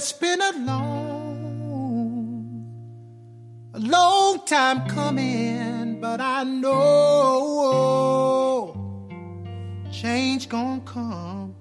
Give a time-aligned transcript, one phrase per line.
[0.00, 1.84] It's been a long,
[3.74, 7.52] a long time coming, but I know
[9.92, 11.54] change gonna come.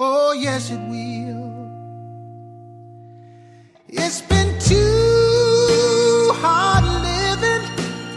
[0.00, 1.70] Oh, yes, it will.
[3.86, 7.62] It's been too hard living.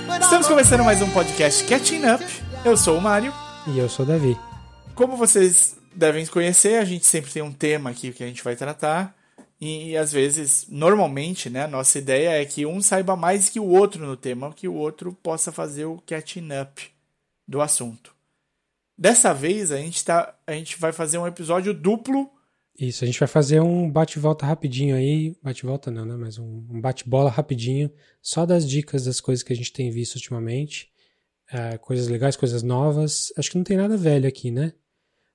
[0.07, 2.25] but Estamos I'm começando mais um podcast Catching Up.
[2.65, 3.31] Eu sou o Mário.
[3.67, 4.35] E eu sou o Davi.
[4.95, 8.55] Como vocês devem conhecer, a gente sempre tem um tema aqui que a gente vai
[8.55, 9.15] tratar.
[9.59, 14.03] E, às vezes, normalmente, né, nossa ideia é que um saiba mais que o outro
[14.05, 16.89] no tema, que o outro possa fazer o catching up
[17.47, 18.15] do assunto.
[18.97, 22.29] Dessa vez a gente, tá, a gente vai fazer um episódio duplo.
[22.79, 25.35] Isso, a gente vai fazer um bate-volta rapidinho aí.
[25.43, 26.15] Bate-volta não, né?
[26.15, 27.91] Mas um um bate-bola rapidinho.
[28.21, 30.89] Só das dicas das coisas que a gente tem visto ultimamente.
[31.51, 33.31] Ah, coisas legais, coisas novas.
[33.37, 34.73] Acho que não tem nada velho aqui, né?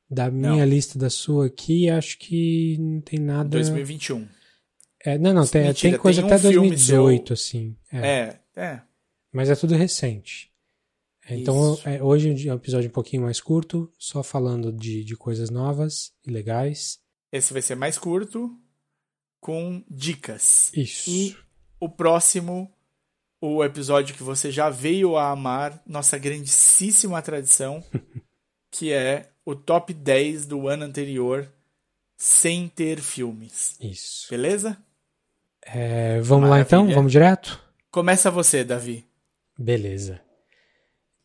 [0.09, 0.65] Da minha Não.
[0.65, 3.49] lista da sua aqui, acho que não tem nada.
[3.49, 4.29] 2021.
[5.05, 7.77] É, não, não, tem, Mentira, tem coisa tem um até filme 2018, assim.
[7.93, 8.83] É, É, é.
[9.33, 10.51] Mas é tudo recente.
[11.29, 11.89] Então, Isso.
[11.89, 16.13] é, hoje é um episódio um pouquinho mais curto, só falando de, de coisas novas
[16.25, 17.01] e legais.
[17.33, 18.57] Esse vai ser mais curto,
[19.41, 20.73] com dicas.
[20.75, 21.11] Isso.
[21.11, 21.37] E
[21.81, 22.73] o próximo,
[23.41, 27.83] o episódio que você já veio a amar, nossa grandíssima tradição,
[28.79, 31.51] que é o top 10 do ano anterior,
[32.17, 33.77] sem ter filmes.
[33.81, 34.27] Isso.
[34.29, 34.77] Beleza?
[35.63, 36.81] É, vamos lá então?
[36.81, 36.97] Maravilha.
[36.97, 37.61] Vamos direto?
[37.91, 39.05] Começa você, Davi.
[39.59, 40.21] Beleza.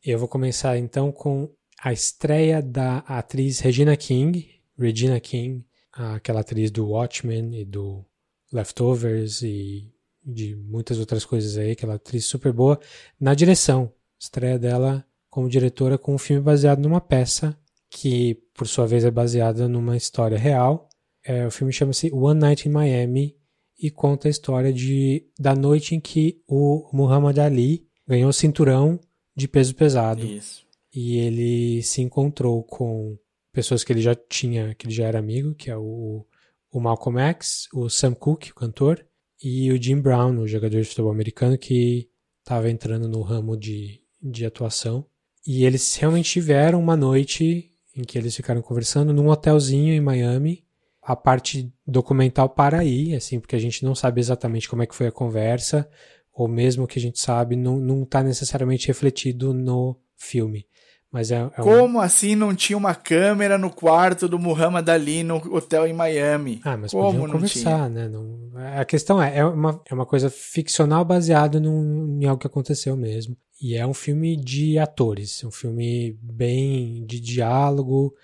[0.04, 6.72] Eu vou começar então com a estreia da atriz Regina King, Regina King, aquela atriz
[6.72, 8.06] do Watchmen e do
[8.52, 9.94] Leftovers e
[10.24, 12.80] de muitas outras coisas aí, aquela atriz super boa,
[13.20, 13.92] na direção.
[14.18, 17.58] Estreia dela como diretora com um filme baseado numa peça
[17.90, 20.88] que, por sua vez, é baseada numa história real.
[21.26, 23.36] É, o filme chama-se One Night in Miami
[23.82, 29.00] e conta a história de, da noite em que o Muhammad Ali ganhou o cinturão
[29.36, 30.68] de peso pesado Isso.
[30.94, 33.18] e ele se encontrou com
[33.54, 36.26] pessoas que ele já tinha, que ele já era amigo, que é o,
[36.72, 39.06] o Malcolm X, o Sam Cooke, o cantor,
[39.42, 42.10] e o Jim Brown, o jogador de futebol americano que
[42.40, 45.06] estava entrando no ramo de, de atuação.
[45.46, 50.64] E eles realmente tiveram uma noite em que eles ficaram conversando num hotelzinho em Miami.
[51.02, 54.96] A parte documental para aí, assim, porque a gente não sabe exatamente como é que
[54.96, 55.90] foi a conversa,
[56.32, 60.68] ou mesmo o que a gente sabe não, está necessariamente refletido no filme.
[61.12, 65.24] Mas é, é um- Como assim não tinha uma câmera no quarto do Muhammad Ali
[65.24, 66.62] no hotel em Miami?
[66.64, 68.08] Ah, mas Como não conversar, né?
[68.08, 68.50] Não...
[68.78, 72.96] A questão é, é uma, é uma coisa ficcional baseada num, em algo que aconteceu
[72.96, 73.36] mesmo.
[73.62, 78.16] E é um filme de atores, um filme bem de diálogo,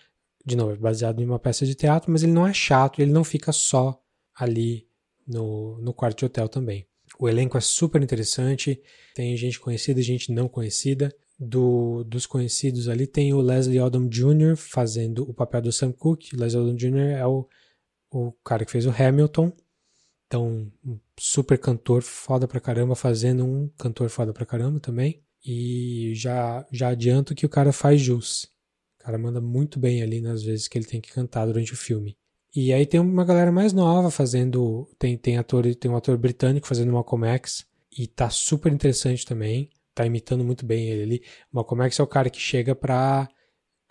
[0.46, 3.12] de novo, é baseado em uma peça de teatro, mas ele não é chato, ele
[3.12, 4.00] não fica só
[4.34, 4.88] ali
[5.28, 6.88] no, no quarto de hotel também.
[7.20, 8.82] O elenco é super interessante,
[9.14, 11.14] tem gente conhecida e gente não conhecida.
[11.40, 14.56] Do, dos conhecidos ali tem o Leslie Odom Jr.
[14.56, 16.36] fazendo o papel do Sam Cooke.
[16.36, 17.12] Leslie Odom Jr.
[17.18, 17.48] é o
[18.12, 19.52] o cara que fez o Hamilton.
[20.28, 25.22] Então, um super cantor foda pra caramba, fazendo um cantor foda pra caramba também.
[25.46, 28.44] E já, já adianto que o cara faz jus.
[29.00, 31.78] O cara manda muito bem ali nas vezes que ele tem que cantar durante o
[31.78, 32.18] filme.
[32.54, 34.90] E aí tem uma galera mais nova fazendo.
[35.00, 37.66] Tem, tem, ator, tem um ator britânico fazendo Malcolm X.
[37.98, 39.70] E tá super interessante também.
[39.98, 41.24] Tá imitando muito bem ele ali.
[41.52, 43.28] Malcolm X é o cara que chega pra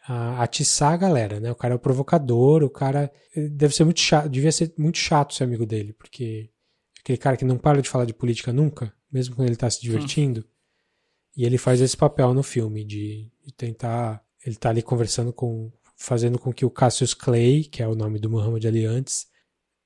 [0.06, 1.50] a- atiçar a galera, né?
[1.50, 4.99] O cara é o provocador, o cara ele deve ser muito chato, devia ser muito
[4.99, 6.49] chato ser amigo dele, porque
[6.97, 9.69] é aquele cara que não para de falar de política nunca, mesmo quando ele tá
[9.69, 10.44] se divertindo.
[11.37, 15.73] E ele faz esse papel no filme de, de tentar, ele tá ali conversando com,
[15.97, 19.26] fazendo com que o Cassius Clay, que é o nome do Muhammad Ali antes,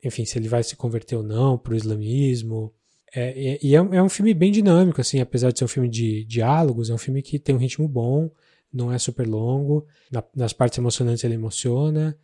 [0.05, 2.75] enfim, se ele vai se converter ou não pro islamismo.
[3.13, 5.89] É, e é, um- é um filme bem dinâmico, assim, apesar de ser um filme
[5.89, 8.31] de diálogos, é um filme que tem um ritmo bom,
[8.73, 12.17] não é super longo, na- nas partes emocionantes ele emociona,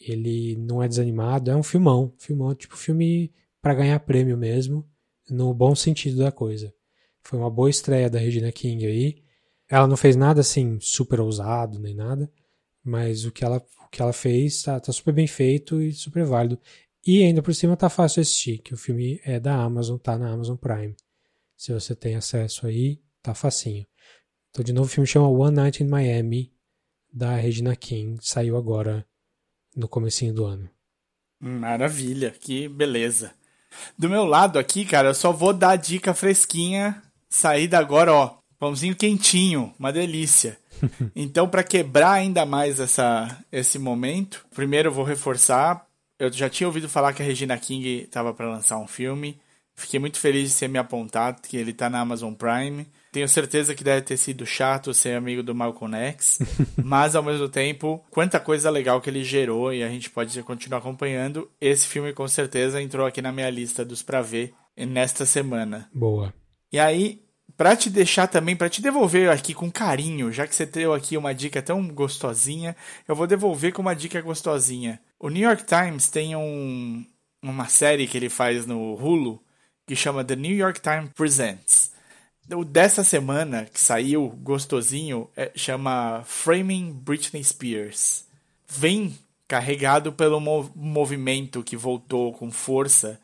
[0.00, 4.84] ele não é desanimado, é um filmão, filmão, tipo filme pra ganhar prêmio mesmo,
[5.30, 6.74] no bom sentido da coisa.
[7.22, 9.22] Foi uma boa estreia da Regina King aí.
[9.68, 12.28] Ela não fez nada assim super ousado nem nada,
[12.84, 16.24] mas o que ela, o que ela fez tá, tá super bem feito e super
[16.24, 16.58] válido.
[17.04, 20.30] E ainda por cima tá fácil assistir, que o filme é da Amazon, tá na
[20.30, 20.94] Amazon Prime.
[21.56, 23.86] Se você tem acesso aí, tá facinho.
[24.50, 26.52] Então, de novo, o filme chama One Night in Miami,
[27.12, 28.18] da Regina King.
[28.20, 29.06] Saiu agora,
[29.74, 30.68] no comecinho do ano.
[31.40, 33.32] Maravilha, que beleza.
[33.98, 38.38] Do meu lado aqui, cara, eu só vou dar a dica fresquinha, saída agora, ó.
[38.58, 40.58] Pãozinho quentinho, uma delícia.
[41.14, 45.86] Então, para quebrar ainda mais essa, esse momento, primeiro eu vou reforçar.
[46.22, 49.40] Eu já tinha ouvido falar que a Regina King estava para lançar um filme.
[49.74, 52.86] Fiquei muito feliz de ser me apontado, que ele está na Amazon Prime.
[53.10, 56.38] Tenho certeza que deve ter sido chato ser amigo do Malcolm X,
[56.78, 60.78] mas ao mesmo tempo, quanta coisa legal que ele gerou e a gente pode continuar
[60.78, 61.50] acompanhando.
[61.60, 65.90] Esse filme com certeza entrou aqui na minha lista dos para ver nesta semana.
[65.92, 66.32] Boa.
[66.72, 67.20] E aí,
[67.56, 71.16] para te deixar também, para te devolver aqui com carinho, já que você deu aqui
[71.16, 72.76] uma dica tão gostosinha,
[73.06, 75.00] eu vou devolver com uma dica gostosinha.
[75.22, 77.06] O New York Times tem um,
[77.40, 79.40] uma série que ele faz no Hulu
[79.86, 81.92] que chama The New York Times Presents.
[82.50, 88.24] O dessa semana que saiu gostosinho é, chama Framing Britney Spears.
[88.66, 89.16] Vem
[89.46, 93.20] carregado pelo mov movimento que voltou com força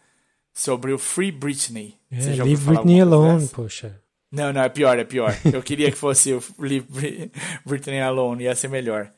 [0.54, 1.96] sobre o Free Britney.
[2.12, 3.56] É, Leave Britney Alone, dessa?
[3.56, 4.00] poxa.
[4.30, 5.36] Não, não, é pior, é pior.
[5.52, 7.32] Eu queria que fosse o Leave
[7.66, 9.10] Britney Alone, ia ser melhor.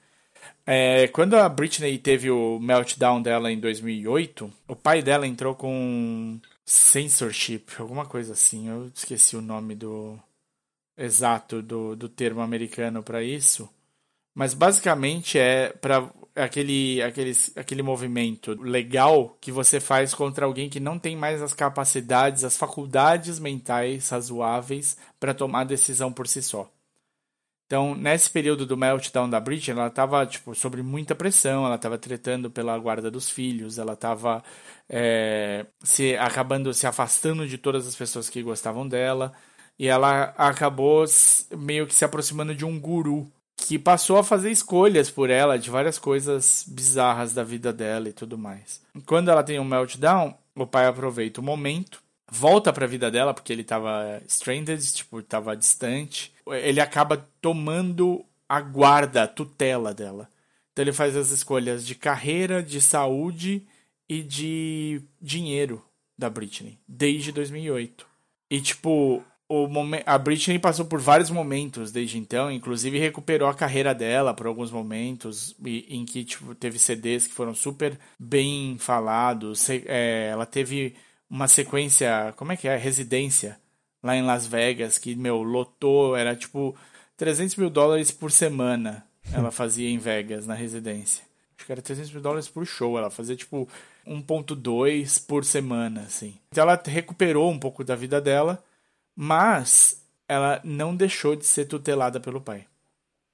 [0.66, 6.38] É, quando a Britney teve o meltdown dela em 2008, o pai dela entrou com
[6.64, 8.68] censorship, alguma coisa assim.
[8.68, 10.18] Eu esqueci o nome do
[10.96, 13.68] exato do, do termo americano para isso.
[14.34, 20.78] Mas basicamente é para aquele, aquele, aquele movimento legal que você faz contra alguém que
[20.78, 26.70] não tem mais as capacidades, as faculdades mentais razoáveis para tomar decisão por si só.
[27.70, 31.96] Então, nesse período do meltdown da Britney, ela estava tipo, sob muita pressão, ela estava
[31.96, 34.42] tretando pela guarda dos filhos, ela estava
[34.88, 39.32] é, se acabando se afastando de todas as pessoas que gostavam dela,
[39.78, 41.04] e ela acabou
[41.56, 45.70] meio que se aproximando de um guru que passou a fazer escolhas por ela de
[45.70, 48.82] várias coisas bizarras da vida dela e tudo mais.
[49.06, 53.34] Quando ela tem um meltdown, o pai aproveita o momento, volta para a vida dela
[53.34, 56.32] porque ele estava stranded, tipo, estava distante.
[56.46, 60.28] Ele acaba tomando a guarda, a tutela dela.
[60.72, 63.66] Então ele faz as escolhas de carreira, de saúde
[64.08, 65.84] e de dinheiro
[66.16, 68.06] da Britney desde 2008.
[68.50, 73.54] E tipo, o momento, a Britney passou por vários momentos desde então, inclusive recuperou a
[73.54, 79.68] carreira dela por alguns momentos em que tipo, teve CDs que foram super bem falados.
[79.70, 80.94] É, ela teve
[81.30, 82.76] uma sequência, como é que é?
[82.76, 83.58] Residência
[84.02, 86.76] lá em Las Vegas que, meu, lotou, era tipo
[87.16, 91.24] 300 mil dólares por semana ela fazia em Vegas, na residência.
[91.56, 93.68] Acho que era 300 mil dólares por show, ela fazia tipo
[94.06, 96.38] 1.2 por semana, assim.
[96.50, 98.62] Então ela recuperou um pouco da vida dela
[99.22, 102.66] mas ela não deixou de ser tutelada pelo pai.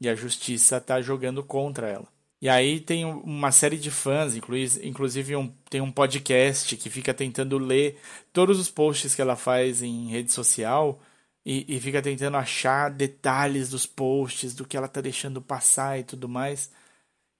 [0.00, 2.08] E a justiça está jogando contra ela.
[2.40, 4.34] E aí tem uma série de fãs,
[4.82, 7.98] inclusive um, tem um podcast que fica tentando ler
[8.32, 11.00] todos os posts que ela faz em rede social
[11.44, 16.04] e, e fica tentando achar detalhes dos posts, do que ela está deixando passar e
[16.04, 16.70] tudo mais.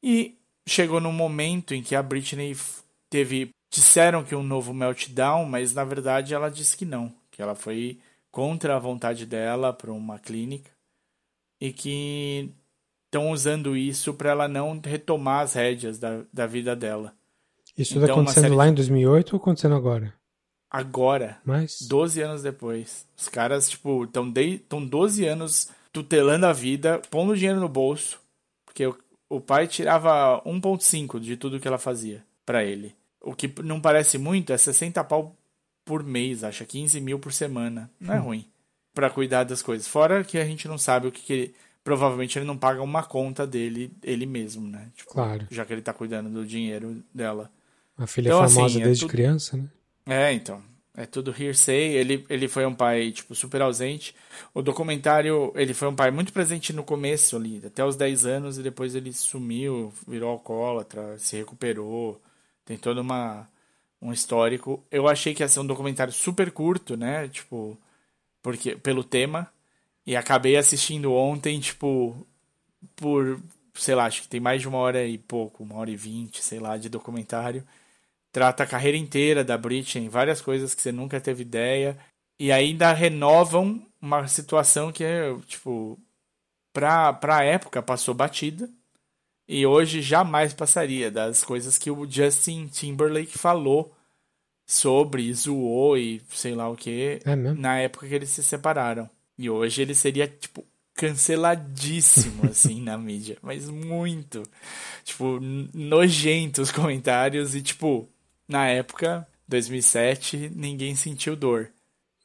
[0.02, 0.38] E
[0.68, 2.56] chegou num momento em que a Britney
[3.10, 3.50] teve.
[3.68, 7.12] Disseram que um novo meltdown, mas na verdade ela disse que não.
[7.30, 8.00] Que ela foi
[8.30, 10.70] contra a vontade dela para uma clínica
[11.60, 12.50] e que
[13.16, 17.14] estão usando isso para ela não retomar as rédeas da, da vida dela.
[17.76, 18.72] Isso está então, acontecendo lá de...
[18.72, 20.14] em 2008 ou acontecendo agora?
[20.70, 21.38] Agora.
[21.44, 21.78] Mas...
[21.82, 23.06] 12 anos depois.
[23.16, 24.60] Os caras, tipo, estão de...
[24.68, 28.20] 12 anos tutelando a vida, pondo dinheiro no bolso,
[28.66, 28.96] porque o,
[29.30, 32.94] o pai tirava 1.5 de tudo que ela fazia para ele.
[33.20, 35.34] O que não parece muito é 60 pau
[35.84, 37.90] por mês, acha 15 mil por semana.
[37.98, 38.24] Não é hum.
[38.24, 38.46] ruim
[38.96, 39.86] para cuidar das coisas.
[39.86, 41.54] Fora que a gente não sabe o que, que
[41.86, 44.90] provavelmente ele não paga uma conta dele ele mesmo, né?
[44.96, 45.46] Tipo, claro.
[45.48, 47.48] Já que ele tá cuidando do dinheiro dela.
[47.96, 49.10] A filha então, famosa assim, é desde é tudo...
[49.12, 49.68] criança, né?
[50.04, 50.60] É, então.
[50.96, 51.94] É tudo hearsay.
[51.94, 54.16] Ele, ele foi um pai, tipo, super ausente.
[54.52, 58.58] O documentário, ele foi um pai muito presente no começo ali, até os 10 anos,
[58.58, 62.20] e depois ele sumiu, virou alcoólatra, se recuperou.
[62.64, 63.48] Tem toda uma
[64.02, 64.84] um histórico.
[64.90, 67.28] Eu achei que ia ser um documentário super curto, né?
[67.28, 67.78] Tipo,
[68.42, 69.48] porque pelo tema.
[70.06, 72.26] E acabei assistindo ontem, tipo,
[72.94, 73.40] por,
[73.74, 76.42] sei lá, acho que tem mais de uma hora e pouco, uma hora e vinte,
[76.42, 77.66] sei lá, de documentário.
[78.30, 81.98] Trata a carreira inteira da Britney, várias coisas que você nunca teve ideia.
[82.38, 85.98] E ainda renovam uma situação que é, tipo,
[86.72, 88.70] pra, pra época passou batida.
[89.48, 93.94] E hoje jamais passaria das coisas que o Justin Timberlake falou
[94.66, 99.08] sobre, zoou e sei lá o que, é na época que eles se separaram.
[99.38, 100.64] E hoje ele seria, tipo,
[100.94, 103.36] canceladíssimo, assim, na mídia.
[103.42, 104.42] Mas muito.
[105.04, 108.08] Tipo, nojento os comentários e, tipo,
[108.48, 111.70] na época, 2007, ninguém sentiu dor.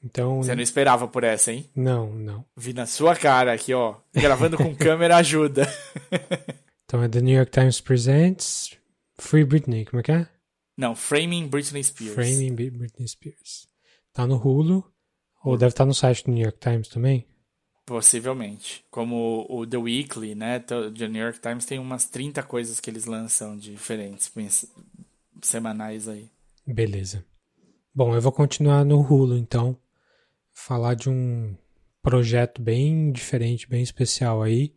[0.04, 1.70] Então, Você não esperava por essa, hein?
[1.76, 2.44] não, não.
[2.58, 3.96] Vi na sua cara aqui, ó.
[4.14, 5.68] Gravando com câmera ajuda.
[6.86, 8.78] Então é The New York Times Presents
[9.18, 10.28] Free Britney, como é que é?
[10.78, 12.16] Não, Framing Britney Spears.
[12.16, 13.66] Framing Bri- Britney Spears.
[14.12, 14.84] Tá no Hulu,
[15.44, 17.26] ou deve estar no site do New York Times também.
[17.86, 18.86] Possivelmente.
[18.90, 20.64] Como o The Weekly, né?
[20.72, 24.32] O New York Times tem umas 30 coisas que eles lançam diferentes,
[25.42, 26.30] semanais aí.
[26.66, 27.26] Beleza.
[27.94, 29.76] Bom, eu vou continuar no Hulu, então.
[30.54, 31.56] Falar de um
[32.02, 34.74] projeto bem diferente, bem especial aí.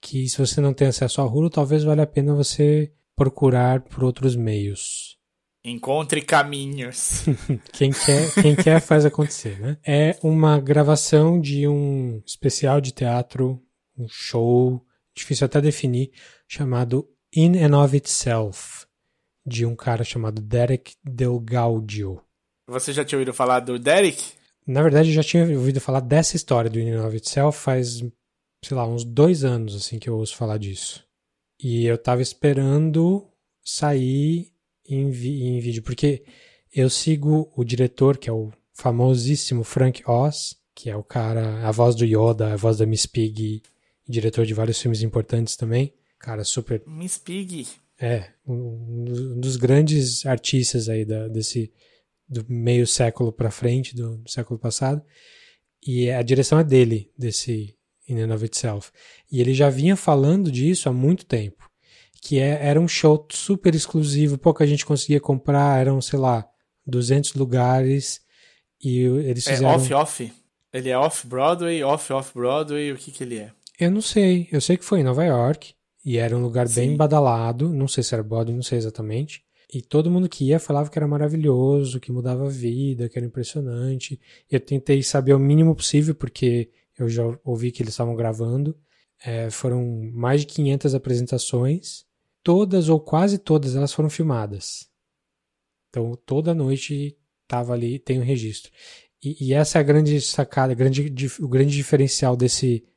[0.00, 4.04] Que se você não tem acesso ao Hulu, talvez valha a pena você procurar por
[4.04, 5.17] outros meios.
[5.64, 7.24] Encontre caminhos.
[7.72, 9.76] Quem quer, quem quer faz acontecer, né?
[9.84, 13.60] É uma gravação de um especial de teatro,
[13.96, 14.84] um show,
[15.14, 16.12] difícil até definir,
[16.46, 18.86] chamado In and of Itself,
[19.44, 22.22] de um cara chamado Derek Del Gaudio.
[22.68, 24.32] Você já tinha ouvido falar do Derek?
[24.66, 27.98] Na verdade, eu já tinha ouvido falar dessa história do In and of Itself faz,
[28.64, 31.04] sei lá, uns dois anos assim que eu ouço falar disso.
[31.60, 33.26] E eu tava esperando
[33.64, 34.52] sair
[34.88, 36.22] em, vi- em vídeo, porque
[36.74, 41.70] eu sigo o diretor, que é o famosíssimo Frank Oz, que é o cara, a
[41.70, 43.62] voz do Yoda, a voz da Miss Piggy,
[44.06, 45.92] e diretor de vários filmes importantes também.
[46.18, 47.66] Cara, super Miss Pig.
[48.00, 51.72] é, um um dos grandes artistas aí da, desse
[52.28, 55.02] do meio século para frente, do, do século passado.
[55.86, 57.74] E a direção é dele, desse
[58.08, 58.90] In and of Itself.
[59.30, 61.67] E ele já vinha falando disso há muito tempo.
[62.20, 66.48] Que é, era um show super exclusivo, pouca gente conseguia comprar, eram, sei lá,
[66.86, 68.20] 200 lugares.
[68.82, 69.74] E eles É fizeram.
[69.74, 70.32] off-off?
[70.72, 73.52] Ele é off-Broadway, off-off-Broadway, o que que ele é?
[73.78, 74.48] Eu não sei.
[74.52, 75.74] Eu sei que foi em Nova York.
[76.04, 76.96] E era um lugar bem Sim.
[76.96, 77.68] badalado.
[77.72, 79.42] Não sei se era Broadway, não sei exatamente.
[79.72, 83.26] E todo mundo que ia falava que era maravilhoso, que mudava a vida, que era
[83.26, 84.18] impressionante.
[84.50, 88.76] Eu tentei saber o mínimo possível, porque eu já ouvi que eles estavam gravando.
[89.24, 92.04] É, foram mais de 500 apresentações.
[92.48, 94.88] Todas ou quase todas elas foram filmadas.
[95.90, 97.14] Então toda noite
[97.46, 98.72] tava ali, tem um registro.
[99.22, 102.88] E, e essa é a grande sacada, grande, o grande diferencial desse,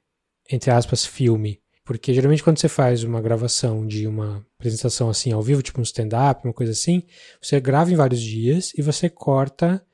[0.50, 1.62] entre aspas, filme.
[1.84, 5.84] Porque geralmente quando você faz uma gravação de uma apresentação assim ao vivo, tipo um
[5.84, 7.04] stand-up, uma coisa assim,
[7.42, 9.86] você grava em vários dias e você corta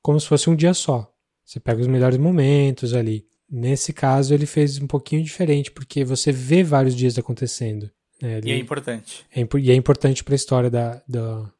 [0.00, 1.14] como se fosse um dia só.
[1.44, 3.26] Você pega os melhores momentos ali.
[3.46, 7.90] Nesse caso, ele fez um pouquinho diferente, porque você vê vários dias acontecendo.
[8.22, 8.30] Né?
[8.44, 9.26] E é Ele- importante.
[9.34, 11.50] é e é importante para a história da, da,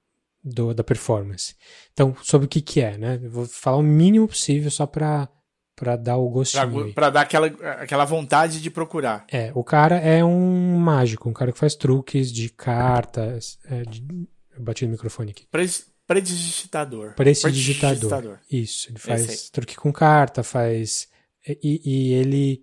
[0.42, 1.54] do- da performance.
[1.92, 3.20] Então, sobre o que, que é, né?
[3.22, 5.28] Eu vou falar o mínimo possível só para
[6.00, 6.92] dar o gostinho.
[6.94, 7.46] pra dar aquela,
[7.80, 9.26] aquela vontade de procurar.
[9.30, 13.58] É, o cara é um mágico, um cara que faz truques de cartas.
[13.66, 14.02] É, de,
[14.56, 15.46] eu bati no microfone aqui.
[15.50, 17.14] Pres- Prestidigitador.
[17.14, 18.38] Prestidigitador.
[18.50, 21.08] Isso, ele faz truque com carta, faz.
[21.46, 22.62] E, e ele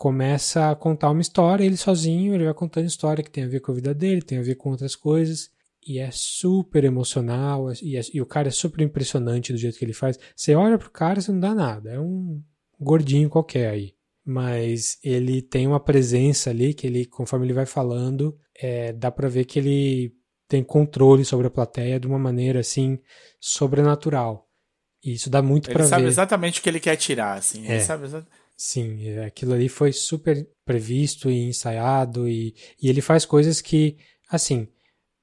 [0.00, 3.60] começa a contar uma história, ele sozinho, ele vai contando história que tem a ver
[3.60, 5.50] com a vida dele, tem a ver com outras coisas.
[5.86, 9.84] E é super emocional, e, é- e o cara é super impressionante do jeito que
[9.84, 10.18] ele faz.
[10.34, 11.90] Você olha pro cara, você não dá nada.
[11.90, 12.42] É um
[12.80, 13.92] gordinho qualquer aí.
[14.24, 19.28] Mas ele tem uma presença ali que ele, conforme ele vai falando, é, dá pra
[19.28, 20.14] ver que ele
[20.48, 22.98] tem controle sobre a plateia de uma maneira assim
[23.38, 24.46] sobrenatural.
[25.04, 26.08] E isso dá muito Ele pra sabe ver.
[26.08, 27.66] exatamente o que ele quer tirar, assim.
[27.66, 27.72] É.
[27.72, 28.26] Ele sabe exa-
[28.62, 33.96] Sim, é, aquilo ali foi super previsto e ensaiado e, e ele faz coisas que,
[34.28, 34.68] assim,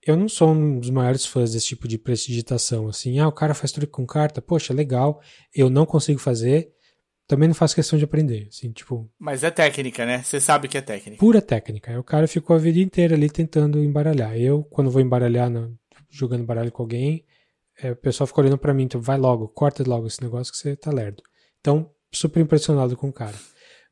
[0.01, 3.53] eu não sou um dos maiores fãs desse tipo de prestidigitação, assim, ah, o cara
[3.53, 5.22] faz truque com carta, poxa, legal,
[5.53, 6.72] eu não consigo fazer,
[7.27, 10.24] também não faço questão de aprender, assim, tipo, Mas é técnica, né?
[10.24, 11.20] Você sabe que é técnica.
[11.20, 12.00] pura técnica.
[12.00, 14.36] O cara ficou a vida inteira ali tentando embaralhar.
[14.36, 15.77] Eu, quando vou embaralhar, no-
[16.10, 17.24] jogando baralho com alguém,
[17.79, 20.58] é, o pessoal fica olhando pra mim, então vai logo, corta logo esse negócio que
[20.58, 21.22] você tá lerdo.
[21.60, 23.36] Então, super impressionado com o cara.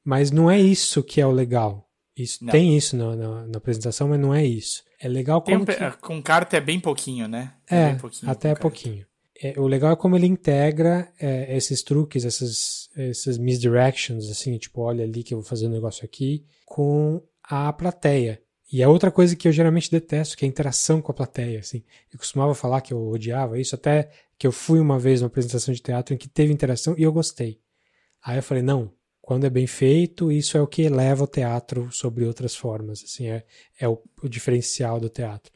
[0.03, 1.87] Mas não é isso que é o legal.
[2.17, 2.51] Isso, Não.
[2.51, 4.83] tem isso na, na- na apresentação, mas não é isso.
[4.99, 5.97] É legal Tem como pe- que...
[5.99, 7.53] Com carta é bem pouquinho, né?
[7.67, 8.61] É, bem pouquinho até carta.
[8.61, 9.05] pouquinho.
[9.41, 14.81] É, o legal é como ele integra é, esses truques, essas, essas misdirections, assim, tipo,
[14.81, 18.41] olha ali que eu vou fazer um negócio aqui, com a plateia.
[18.71, 21.59] E é outra coisa que eu geralmente detesto, que é a interação com a plateia,
[21.59, 21.83] assim.
[22.13, 25.73] Eu costumava falar que eu odiava isso, até que eu fui uma vez numa apresentação
[25.73, 27.59] de teatro em que teve interação e eu gostei.
[28.25, 28.91] Aí eu falei, não,
[29.21, 33.27] quando é bem feito, isso é o que eleva o teatro sobre outras formas, assim,
[33.27, 33.45] é,
[33.79, 35.51] é o, o diferencial do teatro.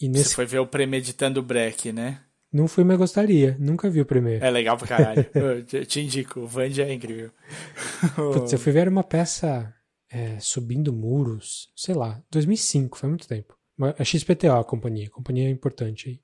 [0.00, 2.20] E Você nesse foi ver o Premeditando Breck, né?
[2.54, 3.56] não fui, mas gostaria.
[3.58, 4.44] Nunca vi o primeiro.
[4.44, 5.26] É legal pra caralho.
[5.34, 7.32] eu te, indico, o Vandy é incrível.
[8.14, 9.74] Putz, eu fui ver uma peça
[10.08, 13.56] é, subindo muros, sei lá, 2005, foi muito tempo.
[13.98, 16.20] A XPTO, a companhia, a companhia é importante aí.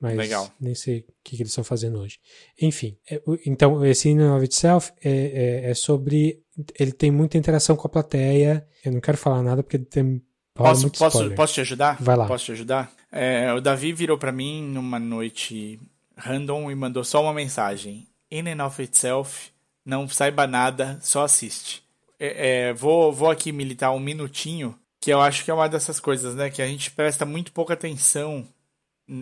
[0.00, 0.50] Mas Legal.
[0.60, 2.18] nem sei o que, que eles estão fazendo hoje.
[2.60, 6.42] Enfim, é, então esse In and of Itself é, é, é sobre.
[6.78, 8.66] Ele tem muita interação com a plateia.
[8.84, 10.22] Eu não quero falar nada porque tem.
[10.54, 12.02] Posso, posso, posso te ajudar?
[12.02, 12.26] Vai lá.
[12.26, 12.92] Posso te ajudar?
[13.10, 15.78] É, o Davi virou pra mim numa noite
[16.16, 18.06] random e mandou só uma mensagem.
[18.30, 19.50] In and of itself,
[19.84, 21.82] não saiba nada, só assiste.
[22.18, 26.00] É, é, vou, vou aqui militar um minutinho, que eu acho que é uma dessas
[26.00, 26.50] coisas, né?
[26.50, 28.46] Que a gente presta muito pouca atenção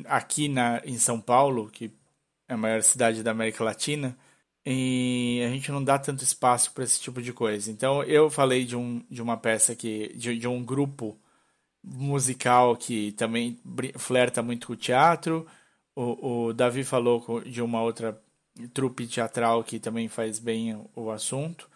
[0.06, 1.92] aqui na, em São Paulo, que
[2.48, 4.16] é a maior cidade da América Latina,
[4.66, 7.70] e a gente não dá tanto espaço para esse tipo de coisa.
[7.70, 10.12] Então eu falei de, um, de uma peça que.
[10.16, 11.18] de, de um grupo
[11.82, 13.58] musical que também
[13.98, 15.46] flerta muito com o teatro.
[15.94, 18.18] O, o Davi falou de uma outra
[18.72, 21.68] trupe teatral que também faz bem o, assunto.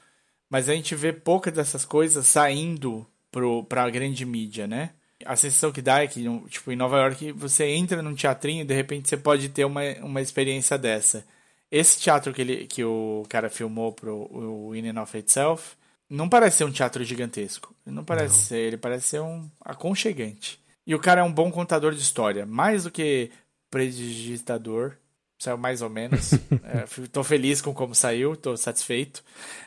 [0.48, 3.06] Mas a gente vê poucas dessas coisas saindo
[3.68, 4.94] para a grande mídia, né?
[5.28, 8.64] A sensação que dá é que, tipo, em Nova York, você entra num teatrinho e
[8.64, 11.24] de repente você pode ter uma, uma experiência dessa.
[11.70, 15.76] Esse teatro que, ele, que o cara filmou pro o In and of Itself
[16.08, 17.74] não parece ser um teatro gigantesco.
[17.86, 18.42] Ele não parece Não.
[18.44, 20.58] ser, ele parece ser um aconchegante.
[20.86, 23.30] E o cara é um bom contador de história, mais do que
[23.70, 24.94] predigitador.
[25.38, 26.32] Saiu mais ou menos.
[26.64, 29.22] é, f- tô feliz com como saiu, tô satisfeito.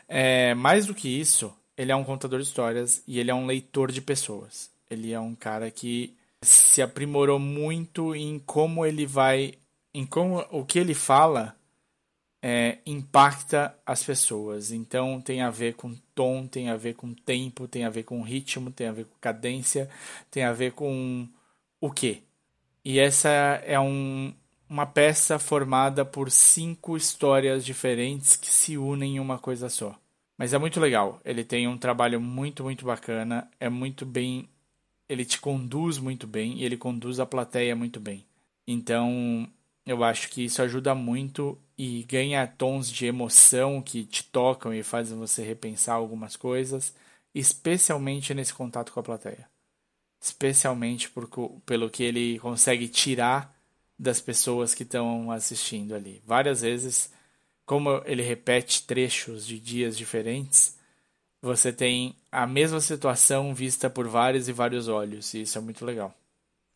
[0.08, 3.46] É, mais do que isso, ele é um contador de histórias e ele é um
[3.46, 4.71] leitor de pessoas.
[4.92, 9.54] Ele é um cara que se aprimorou muito em como ele vai,
[9.94, 11.56] em como o que ele fala
[12.42, 14.72] é, impacta as pessoas.
[14.72, 18.22] Então tem a ver com tom, tem a ver com tempo, tem a ver com
[18.22, 19.88] ritmo, tem a ver com cadência,
[20.30, 21.28] tem a ver com
[21.80, 22.22] o quê?
[22.84, 23.28] E essa
[23.64, 24.34] é um,
[24.68, 29.96] uma peça formada por cinco histórias diferentes que se unem em uma coisa só.
[30.36, 31.20] Mas é muito legal.
[31.24, 33.48] Ele tem um trabalho muito, muito bacana.
[33.60, 34.48] É muito bem.
[35.12, 38.24] Ele te conduz muito bem e ele conduz a plateia muito bem.
[38.66, 39.46] Então,
[39.84, 44.82] eu acho que isso ajuda muito e ganha tons de emoção que te tocam e
[44.82, 46.94] fazem você repensar algumas coisas,
[47.34, 49.48] especialmente nesse contato com a plateia.
[50.20, 51.12] Especialmente
[51.66, 53.54] pelo que ele consegue tirar
[53.98, 56.22] das pessoas que estão assistindo ali.
[56.24, 57.12] Várias vezes,
[57.66, 60.78] como ele repete trechos de dias diferentes,
[61.40, 65.84] você tem a mesma situação vista por vários e vários olhos, e isso é muito
[65.84, 66.14] legal.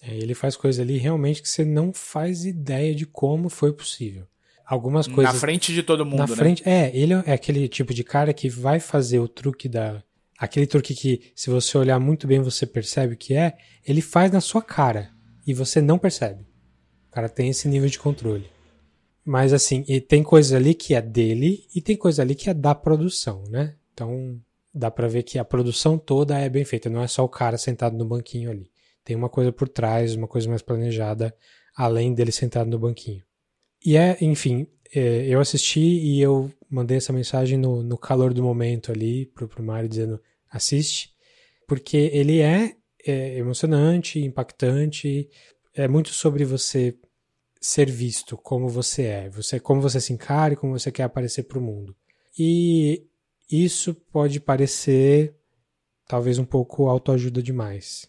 [0.00, 4.26] É, ele faz coisas ali realmente que você não faz ideia de como foi possível.
[4.66, 5.32] Algumas coisas.
[5.32, 6.36] Na frente de todo mundo, Na né?
[6.36, 10.02] frente, é, ele é aquele tipo de cara que vai fazer o truque da.
[10.38, 13.56] Aquele truque que, se você olhar muito bem, você percebe o que é.
[13.86, 15.10] Ele faz na sua cara
[15.46, 16.42] e você não percebe.
[17.08, 18.50] O cara tem esse nível de controle.
[19.24, 22.54] Mas assim, e tem coisa ali que é dele e tem coisa ali que é
[22.54, 23.76] da produção, né?
[23.94, 24.38] Então
[24.76, 27.56] dá pra ver que a produção toda é bem feita, não é só o cara
[27.56, 28.70] sentado no banquinho ali.
[29.02, 31.34] Tem uma coisa por trás, uma coisa mais planejada,
[31.74, 33.24] além dele sentado no banquinho.
[33.84, 38.42] E é, enfim, é, eu assisti e eu mandei essa mensagem no, no calor do
[38.42, 41.10] momento ali pro, pro Mário dizendo assiste,
[41.66, 45.28] porque ele é, é emocionante, impactante,
[45.74, 46.94] é muito sobre você
[47.60, 51.44] ser visto como você é, você como você se encara e como você quer aparecer
[51.44, 51.96] pro mundo.
[52.38, 53.06] E
[53.50, 55.34] isso pode parecer
[56.06, 58.08] talvez um pouco autoajuda demais.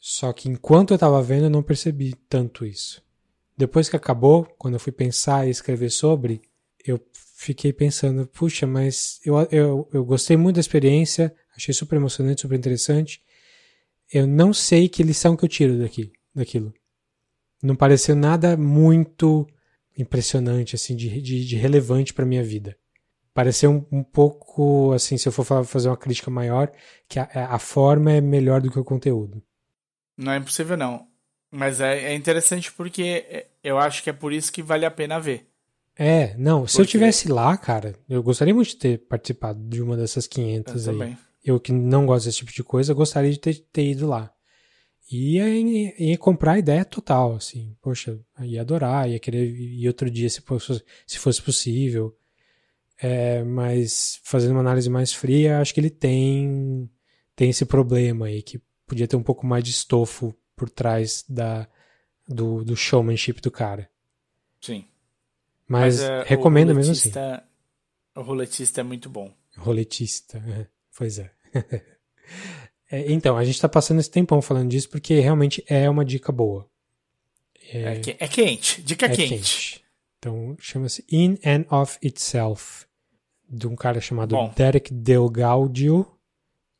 [0.00, 3.02] Só que enquanto eu tava vendo eu não percebi tanto isso.
[3.56, 6.42] Depois que acabou, quando eu fui pensar e escrever sobre,
[6.84, 7.00] eu
[7.36, 12.58] fiquei pensando, puxa, mas eu, eu, eu gostei muito da experiência, achei super emocionante, super
[12.58, 13.22] interessante.
[14.12, 16.72] Eu não sei que lição que eu tiro daqui, daquilo.
[17.62, 19.46] Não pareceu nada muito
[19.96, 22.76] impressionante, assim, de, de, de relevante para minha vida.
[23.34, 26.70] Pareceu um, um, pouco, assim, se eu for falar, fazer uma crítica maior,
[27.08, 29.42] que a, a forma é melhor do que o conteúdo.
[30.16, 31.06] Não é impossível, não.
[31.50, 35.20] Mas é, é interessante porque eu acho que é por isso que vale a pena
[35.20, 35.46] ver.
[35.96, 36.82] É, não, se porque...
[36.82, 40.92] eu tivesse lá, cara, eu gostaria muito de ter participado de uma dessas 500 eu
[40.92, 40.98] aí.
[40.98, 41.18] Também.
[41.44, 44.32] Eu que não gosto desse tipo de coisa, gostaria de ter, ter ido lá.
[45.10, 45.48] E ia,
[45.98, 47.76] ia, comprar a ideia total, assim.
[47.82, 52.16] Poxa, ia adorar, ia querer ir outro dia se fosse, se fosse possível.
[53.02, 56.88] É, mas fazendo uma análise mais fria, acho que ele tem,
[57.34, 61.66] tem esse problema aí, que podia ter um pouco mais de estofo por trás da,
[62.28, 63.90] do, do showmanship do cara.
[64.60, 64.84] Sim.
[65.66, 67.10] Mas, Mas uh, recomendo mesmo assim.
[68.14, 69.34] O roletista é muito bom.
[69.56, 70.40] Roletista,
[70.96, 71.32] pois é.
[72.88, 73.10] é.
[73.10, 76.70] Então, a gente tá passando esse tempão falando disso porque realmente é uma dica boa.
[77.68, 79.28] É, é, é quente, dica é quente.
[79.28, 79.84] quente.
[80.18, 82.86] Então, chama-se In and of Itself,
[83.52, 84.52] de um cara chamado bom.
[84.56, 86.06] Derek Delgaudio.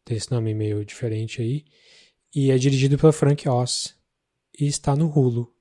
[0.04, 1.64] Tem esse nome meio diferente aí.
[2.34, 3.94] E é dirigido pelo Frank Oz.
[4.58, 5.52] E está no Hulu.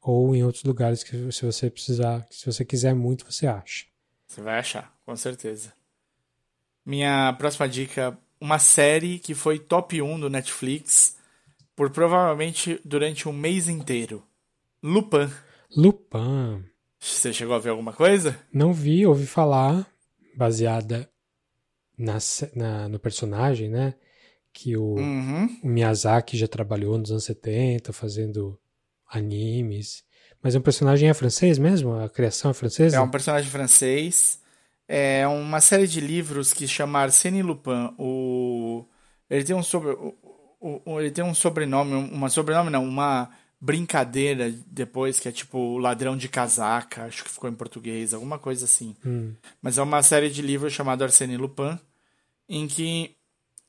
[0.00, 3.86] ou em outros lugares que se você precisar, se você quiser muito, você acha.
[4.26, 5.72] Você vai achar, com certeza.
[6.84, 11.16] Minha próxima dica, uma série que foi top 1 do Netflix
[11.74, 14.24] por provavelmente durante um mês inteiro.
[14.82, 15.30] Lupin.
[15.76, 16.64] Lupin.
[16.98, 18.38] Você chegou a ver alguma coisa?
[18.52, 19.86] Não vi, ouvi falar,
[20.38, 21.10] baseada
[21.98, 22.18] na,
[22.54, 23.94] na no personagem, né?
[24.52, 25.60] Que o, Uhum.
[25.62, 28.58] o Miyazaki já trabalhou nos anos 70, fazendo
[29.10, 30.04] animes.
[30.42, 31.94] Mas o personagem é francês mesmo?
[31.94, 32.96] A criação é francesa?
[32.96, 34.40] É um personagem francês.
[34.86, 37.94] É uma série de livros que chama Arsène Lupin.
[37.98, 38.86] O...
[39.28, 39.90] Ele tem um sobre...
[39.90, 40.14] o-
[40.86, 45.78] o- Ele tem um sobrenome, uma sobrenome não, uma brincadeira depois que é tipo o
[45.78, 48.96] ladrão de casaca, acho que ficou em português, alguma coisa assim.
[49.04, 51.78] Hum, Mas é uma série de livros chamada Arsène Lupin,
[52.48, 53.16] em que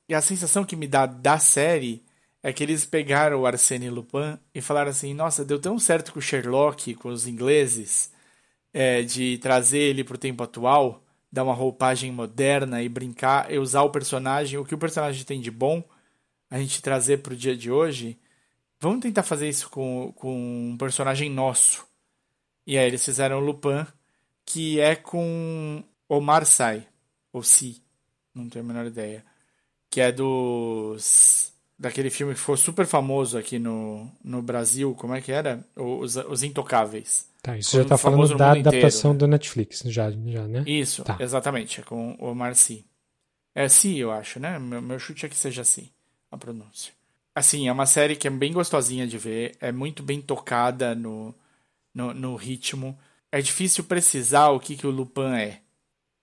[0.07, 2.03] e a sensação que me dá da série
[2.41, 6.19] é que eles pegaram o Arsène Lupin e falaram assim: nossa, deu tão certo com
[6.19, 8.11] o Sherlock, com os ingleses,
[8.73, 13.83] é, de trazer ele pro tempo atual, dar uma roupagem moderna e brincar, e usar
[13.83, 15.83] o personagem, o que o personagem tem de bom,
[16.49, 18.17] a gente trazer pro dia de hoje.
[18.81, 21.85] Vamos tentar fazer isso com, com um personagem nosso.
[22.65, 23.85] E aí eles fizeram o Lupin,
[24.45, 26.83] que é com Omar Sy,
[27.33, 27.81] ou Si,
[28.33, 29.25] não tenho a menor ideia.
[29.89, 31.51] Que é dos.
[31.77, 35.65] daquele filme que ficou super famoso aqui no, no Brasil, como é que era?
[35.75, 37.27] Os, os Intocáveis.
[37.41, 38.69] tá, isso Foi já tá falando da inteiro.
[38.69, 40.63] adaptação do Netflix, já, já né?
[40.67, 41.17] Isso, Tá.
[41.19, 42.85] exatamente, é com Omar Sy.
[43.55, 44.57] É Si, eu acho, né?
[44.59, 45.91] Meu, meu chute é que seja Si,
[46.31, 46.93] a pronúncia.
[47.39, 51.33] Assim, é uma série que é bem gostosinha de ver, é muito bem tocada no,
[51.93, 52.99] no, no ritmo.
[53.31, 55.61] É difícil precisar o que, que o Lupin é.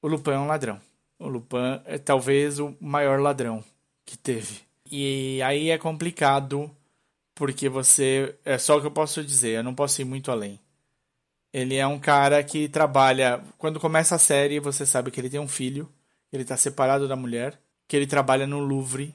[0.03, 0.79] O Lupin é um ladrão.
[1.19, 3.65] O Lupin é talvez o maior ladrão
[4.05, 4.61] que teve.
[4.91, 6.71] E aí é complicado,
[7.35, 8.37] porque você.
[8.45, 10.61] É só o que eu posso dizer, eu não posso ir muito além.
[11.51, 13.43] Ele é um cara que trabalha.
[13.57, 15.91] Quando começa a série, você sabe que ele tem um filho,
[16.31, 19.15] ele tá separado da mulher, que ele trabalha no Louvre,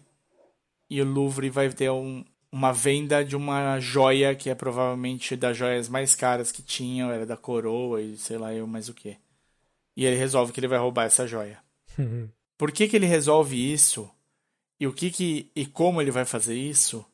[0.91, 5.55] e o Louvre vai ter um, uma venda de uma joia que é provavelmente das
[5.55, 9.15] joias mais caras que tinham, era da coroa e sei lá eu mais o que.
[9.95, 11.59] E ele resolve que ele vai roubar essa joia.
[11.97, 12.27] Uhum.
[12.57, 14.11] Por que, que ele resolve isso?
[14.81, 17.05] E o que que e como ele vai fazer isso?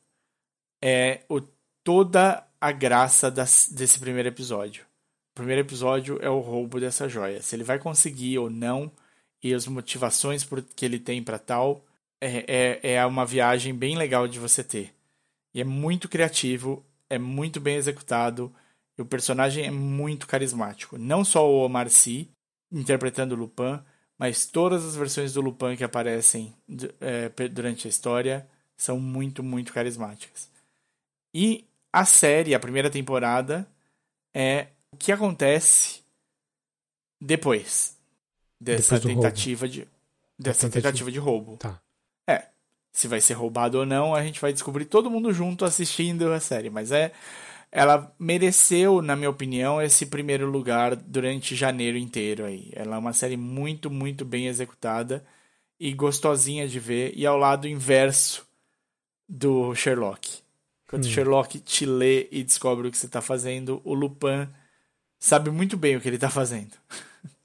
[0.82, 1.40] É o,
[1.84, 4.82] toda a graça das, desse primeiro episódio.
[5.30, 7.40] O primeiro episódio é o roubo dessa joia.
[7.42, 8.90] Se ele vai conseguir ou não
[9.40, 11.84] e as motivações por, que ele tem para tal
[12.20, 14.94] é, é, é uma viagem bem legal de você ter.
[15.54, 18.52] E é muito criativo, é muito bem executado
[18.96, 20.98] e o personagem é muito carismático.
[20.98, 22.28] Não só o Omar Sy
[22.70, 23.80] interpretando o Lupin,
[24.18, 26.54] mas todas as versões do Lupin que aparecem
[27.00, 30.50] é, durante a história são muito, muito carismáticas.
[31.34, 33.66] E a série, a primeira temporada,
[34.34, 36.02] é o que acontece
[37.20, 37.96] depois
[38.60, 39.88] dessa Depois tentativa de
[40.38, 40.82] dessa tentativa.
[40.82, 41.56] tentativa de roubo.
[41.56, 41.80] Tá.
[42.98, 46.40] Se vai ser roubado ou não, a gente vai descobrir todo mundo junto assistindo a
[46.40, 47.12] série, mas é
[47.70, 52.72] ela mereceu, na minha opinião, esse primeiro lugar durante janeiro inteiro aí.
[52.74, 55.24] Ela é uma série muito, muito bem executada
[55.78, 58.44] e gostosinha de ver e ao lado inverso
[59.28, 60.40] do Sherlock.
[60.88, 61.10] Quando o Hum.
[61.10, 64.48] Sherlock te lê e descobre o que você está fazendo, o Lupin
[65.20, 66.74] sabe muito bem o que ele está fazendo.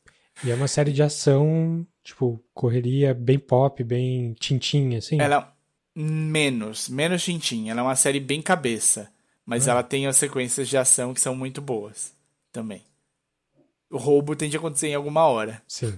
[0.43, 5.19] E é uma série de ação, tipo, correria bem pop, bem tintinha, assim.
[5.19, 5.53] Ela
[5.95, 7.69] menos, menos Tintin.
[7.69, 9.11] Ela é uma série bem cabeça,
[9.45, 9.71] mas Ah.
[9.71, 12.13] ela tem as sequências de ação que são muito boas
[12.51, 12.83] também.
[13.89, 15.61] O roubo tem de acontecer em alguma hora.
[15.67, 15.97] Sim.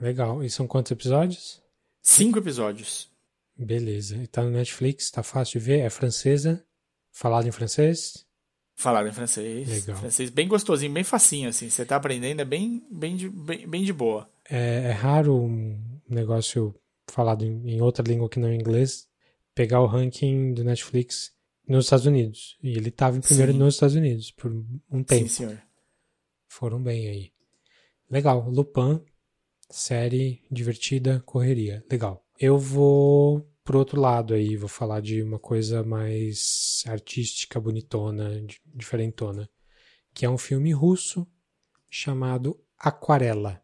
[0.00, 0.42] Legal.
[0.42, 1.62] E são quantos episódios?
[2.02, 3.08] Cinco episódios.
[3.56, 4.16] Beleza.
[4.16, 6.64] E tá no Netflix, tá fácil de ver, é francesa,
[7.12, 8.26] falado em francês.
[8.74, 9.68] Falaram em francês.
[9.68, 9.96] Legal.
[9.98, 11.70] Francês bem gostosinho, bem facinho, assim.
[11.70, 14.28] Você tá aprendendo, é bem, bem, de, bem, bem de boa.
[14.50, 16.74] É, é raro um negócio
[17.08, 19.08] falado em, em outra língua que não é inglês
[19.54, 21.32] pegar o ranking do Netflix
[21.66, 22.58] nos Estados Unidos.
[22.62, 23.58] E ele tava em primeiro Sim.
[23.58, 24.52] nos Estados Unidos por
[24.90, 25.22] um tempo.
[25.22, 25.62] Sim, senhor.
[26.48, 27.32] Foram bem aí.
[28.10, 28.48] Legal.
[28.50, 29.00] Lupin,
[29.70, 31.84] série divertida, correria.
[31.90, 32.24] Legal.
[32.38, 38.60] Eu vou pro outro lado aí, vou falar de uma coisa mais artística, bonitona, di-
[38.66, 39.48] diferentona,
[40.12, 41.26] que é um filme russo
[41.88, 43.62] chamado Aquarela.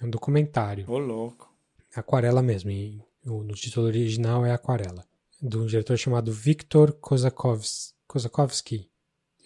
[0.00, 0.84] É um documentário.
[0.90, 1.52] Ô, louco.
[1.94, 5.04] Aquarela mesmo, e o- no título original é Aquarela,
[5.42, 8.90] de um diretor chamado Viktor Kozakovs- Kozakovsky.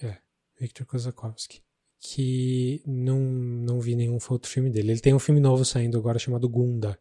[0.02, 0.16] É,
[0.58, 1.62] Viktor Kozakovsky.
[2.00, 4.92] Que não, não vi nenhum outro filme dele.
[4.92, 6.98] Ele tem um filme novo saindo agora chamado Gunda,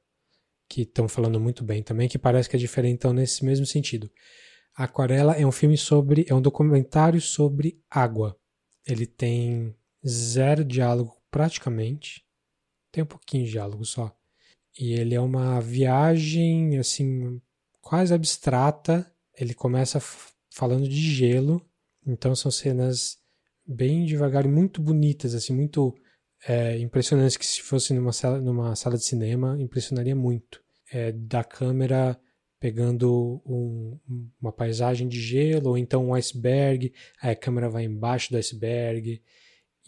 [0.67, 4.12] que estão falando muito bem também, que parece que é diferentão nesse mesmo sentido.
[4.75, 8.35] Aquarela é um filme sobre, é um documentário sobre água.
[8.85, 9.75] ele tem
[10.07, 12.25] zero diálogo praticamente.
[12.91, 14.15] Tem um pouquinho de diálogo só.
[14.78, 17.41] E ele é uma viagem, assim,
[17.82, 19.10] quase abstrata.
[19.38, 19.99] Ele começa
[20.49, 21.65] falando de gelo.
[22.06, 23.17] Então são cenas
[23.65, 25.95] bem devagar e muito bonitas, assim, muito
[26.47, 30.62] é, impressionantes que se fosse numa sala, numa sala de cinema, impressionaria muito.
[30.91, 32.19] É, da câmera
[32.60, 33.97] pegando um,
[34.41, 39.21] uma paisagem de gelo, ou então um iceberg, aí a câmera vai embaixo do iceberg,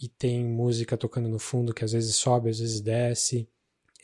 [0.00, 3.48] e tem música tocando no fundo que às vezes sobe, às vezes desce.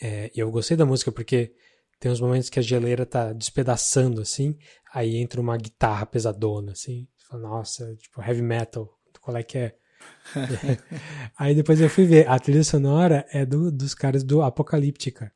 [0.00, 1.52] É, e eu gostei da música porque
[1.98, 4.56] tem uns momentos que a geleira tá despedaçando assim,
[4.92, 7.08] aí entra uma guitarra pesadona assim.
[7.28, 8.88] Fala, Nossa, tipo heavy metal,
[9.20, 9.76] qual é que é?
[11.36, 15.32] aí depois eu fui ver, a trilha sonora é do, dos caras do Apocalíptica.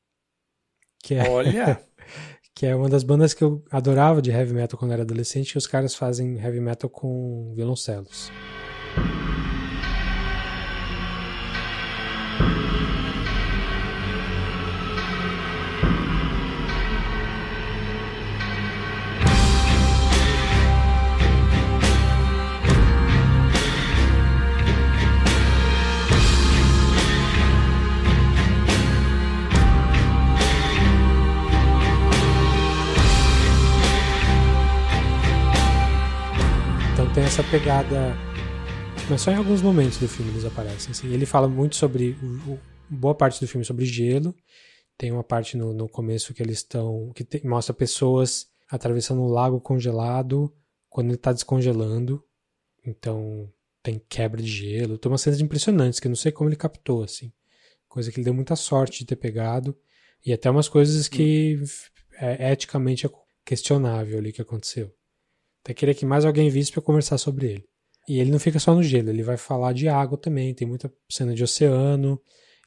[1.03, 1.83] Que é, Olha!
[2.55, 5.59] que é uma das bandas que eu adorava de heavy metal quando era adolescente, que
[5.59, 8.31] os caras fazem heavy metal com violoncelos.
[37.33, 38.15] Essa pegada.
[39.09, 40.91] Mas só em alguns momentos do filme eles aparecem.
[40.91, 41.11] Assim.
[41.11, 42.15] Ele fala muito sobre.
[42.91, 44.37] Boa parte do filme sobre gelo.
[44.99, 47.11] Tem uma parte no, no começo que eles estão.
[47.15, 50.55] que te, mostra pessoas atravessando um lago congelado
[50.91, 52.23] quando ele está descongelando.
[52.85, 53.51] Então
[53.83, 54.99] tem quebra de gelo.
[54.99, 57.33] Tem umas cenas impressionantes que eu não sei como ele captou, assim.
[57.89, 59.75] Coisa que ele deu muita sorte de ter pegado.
[60.25, 61.59] E até umas coisas que
[62.21, 63.09] é eticamente
[63.43, 64.95] questionável ali que aconteceu.
[65.65, 67.65] Até queria que mais alguém visse para conversar sobre ele.
[68.09, 70.93] E ele não fica só no gelo, ele vai falar de água também, tem muita
[71.11, 72.21] cena de oceano.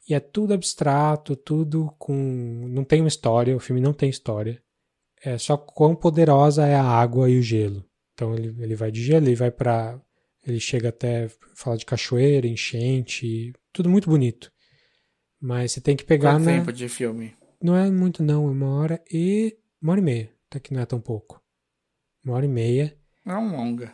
[0.08, 2.14] E é tudo abstrato, tudo com.
[2.70, 4.62] Não tem uma história, o filme não tem história.
[5.24, 7.84] É só quão poderosa é a água e o gelo.
[8.14, 10.00] Então ele, ele vai de gelo, ele vai para.
[10.46, 14.52] Ele chega até falar de cachoeira, enchente, tudo muito bonito.
[15.42, 16.34] Mas você tem que pegar.
[16.34, 16.52] Quanto na...
[16.52, 17.34] tempo de filme?
[17.62, 19.58] Não é muito, não, é uma hora e.
[19.82, 20.32] uma hora e meia.
[20.48, 21.42] Até que não é tão pouco.
[22.26, 22.98] Uma hora e meia.
[23.24, 23.94] É um longa.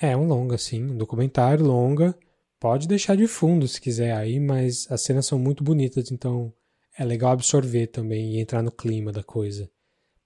[0.00, 0.82] É um longa, sim.
[0.84, 2.16] Um documentário longa.
[2.60, 6.52] Pode deixar de fundo se quiser aí, mas as cenas são muito bonitas, então
[6.96, 9.68] é legal absorver também e entrar no clima da coisa.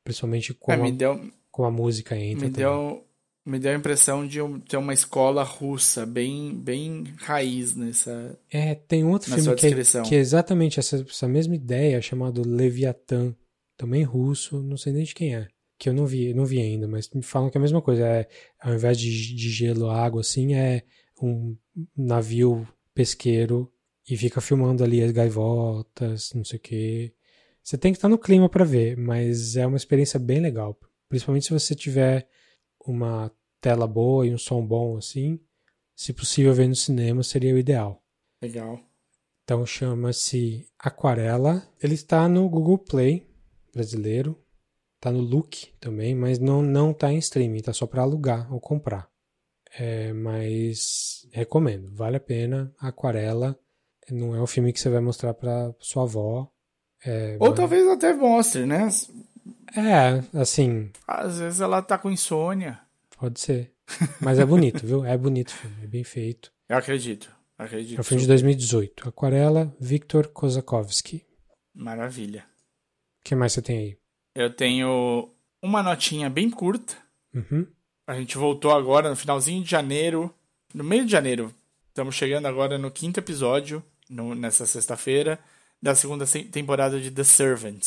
[0.04, 2.46] Principalmente com, é, a, deu, com a música entra.
[2.46, 3.04] Me deu,
[3.44, 8.38] me deu a impressão de ter uma escola russa bem, bem raiz nessa.
[8.50, 13.34] É, tem outro filme que é, que é, exatamente essa, essa mesma ideia, chamado Leviatã,
[13.76, 16.88] também russo, não sei nem de quem é que eu não vi, não vi ainda,
[16.88, 18.04] mas me falam que é a mesma coisa.
[18.04, 18.28] É,
[18.60, 20.84] ao invés de, de gelo, água, assim, é
[21.22, 21.56] um
[21.96, 23.72] navio pesqueiro
[24.08, 27.14] e fica filmando ali as gaivotas, não sei o quê.
[27.62, 30.78] Você tem que estar no clima para ver, mas é uma experiência bem legal.
[31.08, 32.28] Principalmente se você tiver
[32.84, 35.38] uma tela boa e um som bom, assim.
[35.94, 38.02] Se possível ver no cinema, seria o ideal.
[38.40, 38.80] Legal.
[39.44, 41.66] Então chama-se Aquarela.
[41.82, 43.26] Ele está no Google Play
[43.72, 44.38] brasileiro.
[45.00, 48.60] Tá no Look também, mas não, não tá em streaming, tá só para alugar ou
[48.60, 49.08] comprar.
[49.78, 52.72] É, mas recomendo, vale a pena.
[52.80, 53.58] Aquarela
[54.10, 56.50] não é um filme que você vai mostrar para sua avó.
[57.04, 57.56] É, ou mas...
[57.56, 58.88] talvez até mostre, né?
[59.76, 60.90] É, assim.
[61.06, 62.80] Às vezes ela tá com insônia.
[63.18, 63.72] Pode ser.
[64.20, 65.04] Mas é bonito, viu?
[65.04, 66.52] É bonito o filme, é bem feito.
[66.68, 67.98] Eu acredito, acredito.
[67.98, 69.08] É o filme de 2018.
[69.08, 71.24] Aquarela, Victor Kozakovsky.
[71.74, 72.44] Maravilha.
[73.20, 73.98] O que mais você tem aí?
[74.38, 75.28] Eu tenho
[75.60, 76.94] uma notinha bem curta.
[77.34, 77.66] Uhum.
[78.06, 80.32] A gente voltou agora no finalzinho de janeiro.
[80.72, 81.52] No meio de janeiro.
[81.88, 85.40] Estamos chegando agora no quinto episódio, no, nessa sexta-feira,
[85.82, 87.84] da segunda temporada de The Servant,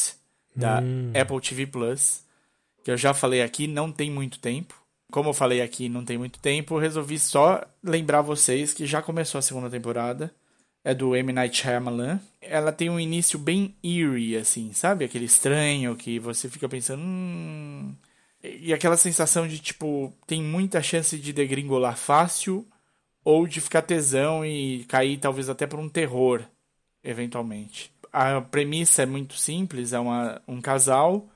[0.53, 1.13] da hum.
[1.17, 2.25] Apple TV Plus.
[2.83, 4.75] Que eu já falei aqui, não tem muito tempo.
[5.09, 9.39] Como eu falei aqui, não tem muito tempo, resolvi só lembrar vocês que já começou
[9.39, 10.29] a segunda temporada
[10.83, 11.31] é do M.
[11.31, 12.19] Night Shyamalan.
[12.41, 15.05] Ela tem um início bem eerie, assim, sabe?
[15.05, 17.01] Aquele estranho que você fica pensando...
[17.01, 17.95] Hum...
[18.43, 22.65] E aquela sensação de, tipo, tem muita chance de degringolar fácil
[23.23, 26.43] ou de ficar tesão e cair talvez até por um terror,
[27.03, 27.93] eventualmente.
[28.11, 31.29] A premissa é muito simples, é uma, um casal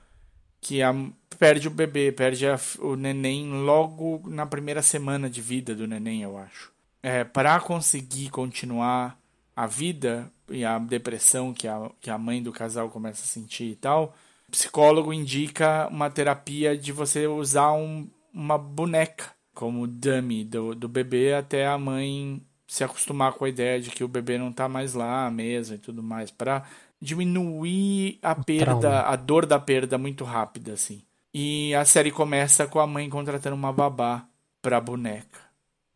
[0.60, 0.92] que a,
[1.38, 6.22] perde o bebê, perde a, o neném logo na primeira semana de vida do neném,
[6.22, 6.72] eu acho.
[7.00, 9.16] É, para conseguir continuar
[9.56, 13.70] a vida e a depressão que a, que a mãe do casal começa a sentir
[13.70, 14.14] e tal,
[14.46, 20.86] o psicólogo indica uma terapia de você usar um, uma boneca como dummy do, do
[20.86, 24.68] bebê até a mãe se acostumar com a ideia de que o bebê não tá
[24.68, 26.64] mais lá, a mesa e tudo mais, para
[27.00, 29.00] diminuir a perda, trauma.
[29.00, 31.02] a dor da perda muito rápida, assim.
[31.32, 34.26] E a série começa com a mãe contratando uma babá
[34.60, 35.40] pra boneca.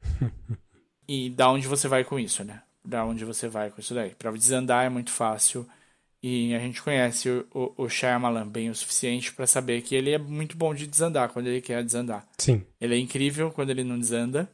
[1.08, 2.62] e da onde você vai com isso, né?
[2.84, 4.10] Da onde você vai com isso daí?
[4.10, 5.66] Pra desandar é muito fácil.
[6.22, 10.10] E a gente conhece o, o, o Shyamalan bem o suficiente pra saber que ele
[10.10, 12.26] é muito bom de desandar quando ele quer desandar.
[12.38, 12.62] Sim.
[12.80, 14.50] Ele é incrível quando ele não desanda,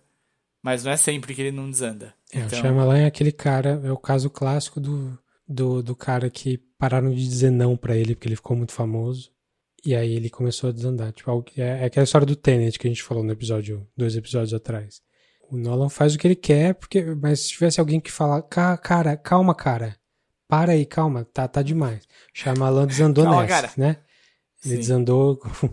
[0.62, 2.14] mas não é sempre que ele não desanda.
[2.32, 6.30] É, Então, O Shyamalan é aquele cara, é o caso clássico do, do, do cara
[6.30, 9.32] que pararam de dizer não pra ele porque ele ficou muito famoso.
[9.84, 11.12] E aí ele começou a desandar.
[11.12, 14.54] Tipo, é, é aquela história do Tenet que a gente falou no episódio, dois episódios
[14.54, 15.00] atrás.
[15.50, 18.76] O Nolan faz o que ele quer, porque, mas se tivesse alguém que fala, "Ca-
[18.78, 19.96] cara, calma, cara.
[20.48, 22.06] Para aí, calma, tá, tá demais.
[22.34, 23.74] Shyamalan desandou Calma, nessa, cara.
[23.76, 23.96] né?
[24.64, 24.80] Ele Sim.
[24.80, 25.70] desandou com,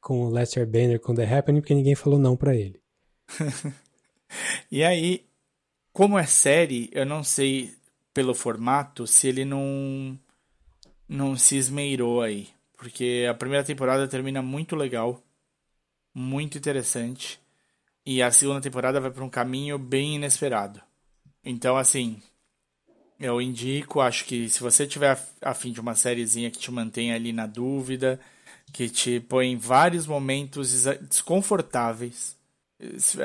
[0.00, 2.80] com o Lester Banner, com The Happening, porque ninguém falou não pra ele.
[4.70, 5.24] E aí,
[5.92, 7.74] como é série, eu não sei
[8.14, 10.18] pelo formato se ele não
[11.08, 15.22] não se esmeirou aí, porque a primeira temporada termina muito legal,
[16.14, 17.40] muito interessante,
[18.04, 20.80] e a segunda temporada vai para um caminho bem inesperado.
[21.44, 22.20] Então, assim,
[23.18, 27.12] eu indico, acho que se você tiver a fim de uma sériezinha que te mantém
[27.12, 28.18] ali na dúvida,
[28.72, 32.36] que te põe em vários momentos desconfortáveis,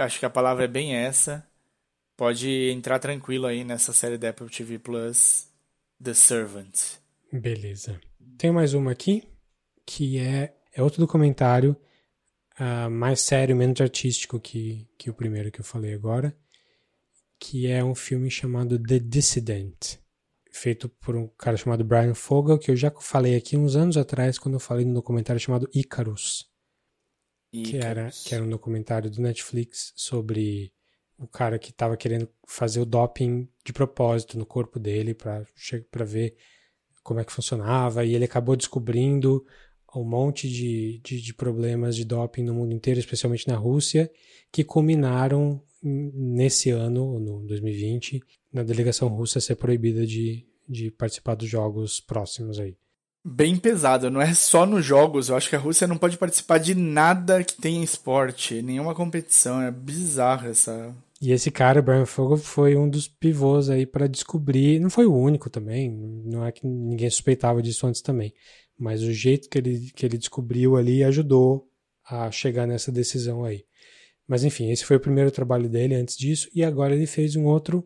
[0.04, 1.46] acho que a palavra é bem essa.
[2.18, 5.48] Pode entrar tranquilo aí nessa série da Apple TV Plus,
[6.02, 6.98] The Servant.
[7.32, 8.00] Beleza.
[8.38, 9.24] Tem mais uma aqui,
[9.86, 11.76] que é, é outro documentário
[12.58, 16.36] ah, mais sério, menos artístico que, que o primeiro que eu falei agora,
[17.40, 19.98] que é um filme chamado The Dissident,
[20.52, 24.40] feito por um cara chamado Brian Fogel, que eu já falei aqui uns anos atrás,
[24.40, 26.50] quando eu falei no documentário chamado Icarus,
[27.52, 28.24] que era, Icarus.
[28.24, 30.74] que era um documentário do Netflix sobre
[31.18, 35.46] o cara que estava querendo fazer o doping de propósito no corpo dele para
[35.90, 36.36] para ver
[37.04, 39.46] como é que funcionava e ele acabou descobrindo
[40.00, 44.12] um monte de, de, de problemas de doping no mundo inteiro, especialmente na Rússia,
[44.52, 51.50] que culminaram nesse ano, no 2020, na delegação russa ser proibida de, de participar dos
[51.50, 52.76] jogos próximos aí.
[53.28, 55.30] Bem pesado, não é só nos jogos.
[55.30, 59.62] Eu acho que a Rússia não pode participar de nada que tenha esporte, nenhuma competição.
[59.62, 60.96] É bizarro essa.
[61.20, 64.80] E esse cara, Brian Fogel, foi um dos pivôs aí para descobrir.
[64.80, 68.32] Não foi o único também, não é que ninguém suspeitava disso antes também.
[68.78, 71.70] Mas o jeito que ele, que ele descobriu ali ajudou
[72.04, 73.66] a chegar nessa decisão aí.
[74.28, 77.46] Mas enfim, esse foi o primeiro trabalho dele antes disso, e agora ele fez um
[77.46, 77.86] outro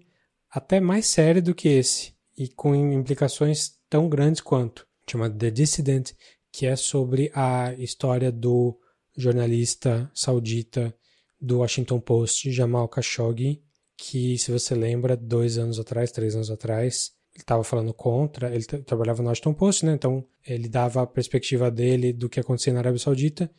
[0.50, 6.12] até mais sério do que esse, e com implicações tão grandes quanto, chamado The Dissident,
[6.52, 8.80] que é sobre a história do
[9.16, 10.96] jornalista saudita
[11.40, 13.62] do Washington Post, Jamal Khashoggi,
[13.98, 18.66] que, se você lembra, dois anos atrás, três anos atrás, ele estava falando contra, ele
[18.66, 19.94] tra- trabalhava no Washington Post, né?
[19.94, 23.50] Então, ele dava a perspectiva dele do que acontecia na Arábia Saudita,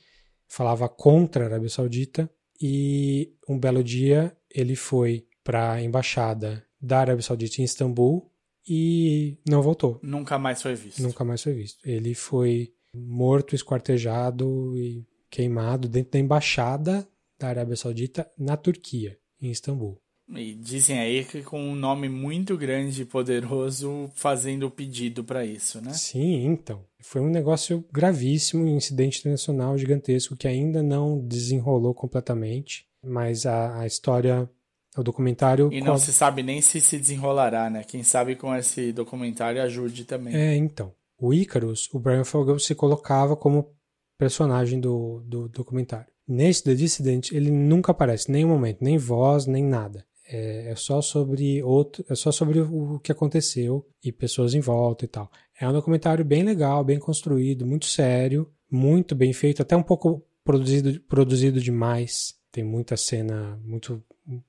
[0.46, 7.00] falava contra a Arábia Saudita, e um belo dia ele foi para a embaixada da
[7.00, 8.30] Arábia Saudita em Istambul
[8.68, 9.98] e não voltou.
[10.02, 11.02] Nunca mais foi visto.
[11.02, 11.78] Nunca mais foi visto.
[11.88, 19.50] Ele foi morto, esquartejado e queimado dentro da embaixada da Arábia Saudita na Turquia, em
[19.50, 19.98] Istambul.
[20.34, 25.44] E dizem aí que com um nome muito grande e poderoso fazendo o pedido pra
[25.44, 25.92] isso, né?
[25.92, 26.84] Sim, então.
[27.00, 33.80] Foi um negócio gravíssimo, um incidente internacional gigantesco que ainda não desenrolou completamente, mas a,
[33.80, 34.48] a história,
[34.96, 35.72] o documentário.
[35.72, 37.82] E não se sabe nem se se desenrolará, né?
[37.84, 40.34] Quem sabe com esse documentário ajude também.
[40.34, 40.92] É, então.
[41.18, 43.74] O Icarus, o Brian Fogel se colocava como
[44.18, 46.10] personagem do, do documentário.
[46.26, 50.06] Nesse The Dissident, ele nunca aparece, nem um momento, nem voz, nem nada.
[50.32, 55.04] É, é só sobre outro, é só sobre o que aconteceu e pessoas em volta
[55.04, 55.30] e tal.
[55.60, 60.24] É um documentário bem legal, bem construído, muito sério, muito bem feito, até um pouco
[60.44, 62.38] produzido, produzido demais.
[62.52, 64.02] Tem muita cena, muito,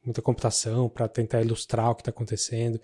[0.06, 2.80] muita computação para tentar ilustrar o que está acontecendo.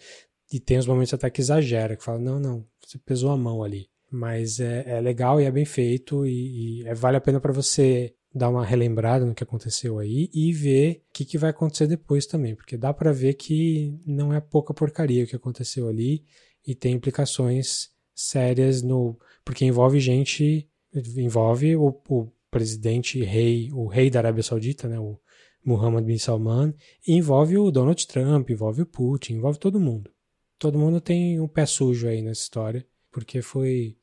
[0.51, 3.63] E tem uns momentos até que exagera, que fala, não, não, você pesou a mão
[3.63, 3.89] ali.
[4.09, 7.51] Mas é, é legal e é bem feito e, e é- vale a pena para
[7.51, 11.87] você dar uma relembrada no que aconteceu aí e ver o que, que vai acontecer
[11.87, 16.23] depois também, porque dá para ver que não é pouca porcaria o que aconteceu ali
[16.65, 20.69] e tem implicações sérias no porque envolve gente,
[21.15, 25.19] envolve o, o presidente rei, o rei da Arábia Saudita, né, o
[25.63, 26.73] Mohammed bin Salman,
[27.07, 30.11] envolve o Donald Trump, envolve o Putin, envolve todo mundo.
[30.59, 33.97] Todo mundo tem um pé sujo aí nessa história, porque foi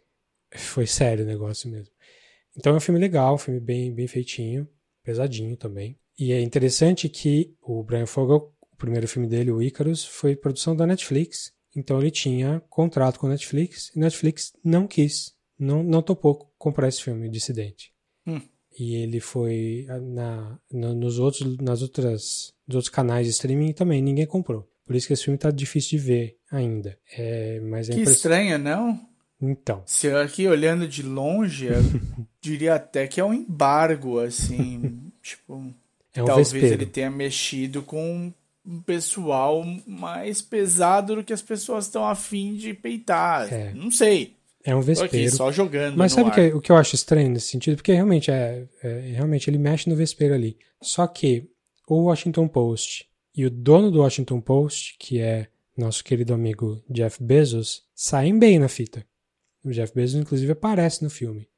[0.57, 1.94] foi sério o negócio mesmo.
[2.57, 4.69] Então é um filme legal, um filme bem, bem feitinho,
[5.03, 5.99] pesadinho também.
[6.19, 10.87] E é interessante que o Brian Fogel, primeiro filme dele, o Icarus, foi produção da
[10.87, 11.53] Netflix.
[11.77, 16.53] Então ele tinha contrato com a Netflix e a Netflix não quis, não, não topou
[16.57, 17.93] comprar esse filme, Dissidente.
[18.27, 18.41] Hum.
[18.79, 24.01] E ele foi na, na- nos outros, nas outras, nos outros canais de streaming também,
[24.03, 24.69] ninguém comprou.
[24.87, 26.97] Por isso que esse filme tá difícil de ver ainda.
[27.17, 29.01] É, mas é Que impress- estranho, não?
[29.51, 31.83] Então, Se eu aqui olhando de longe, eu
[32.41, 35.01] diria até que é um embargo, assim.
[35.23, 35.73] tipo,
[36.15, 36.83] é um talvez vespeiro.
[36.83, 38.33] ele tenha mexido com
[38.67, 43.53] um pessoal mais pesado do que as pessoas estão afim de peitar.
[43.53, 43.73] É.
[43.75, 44.37] Não sei.
[44.65, 45.37] É um Tô aqui vespeiro.
[45.37, 45.97] só jogando.
[45.97, 47.77] Mas sabe que, o que eu acho estranho nesse sentido?
[47.77, 50.57] Porque realmente é, é- realmente ele mexe no vespeiro ali.
[50.81, 51.47] Só que
[51.87, 57.23] o Washington Post e o dono do Washington Post, que é nosso querido amigo Jeff
[57.23, 59.05] Bezos, saem bem na fita.
[59.65, 61.49] O Jeff Bezos, inclusive, aparece no filme.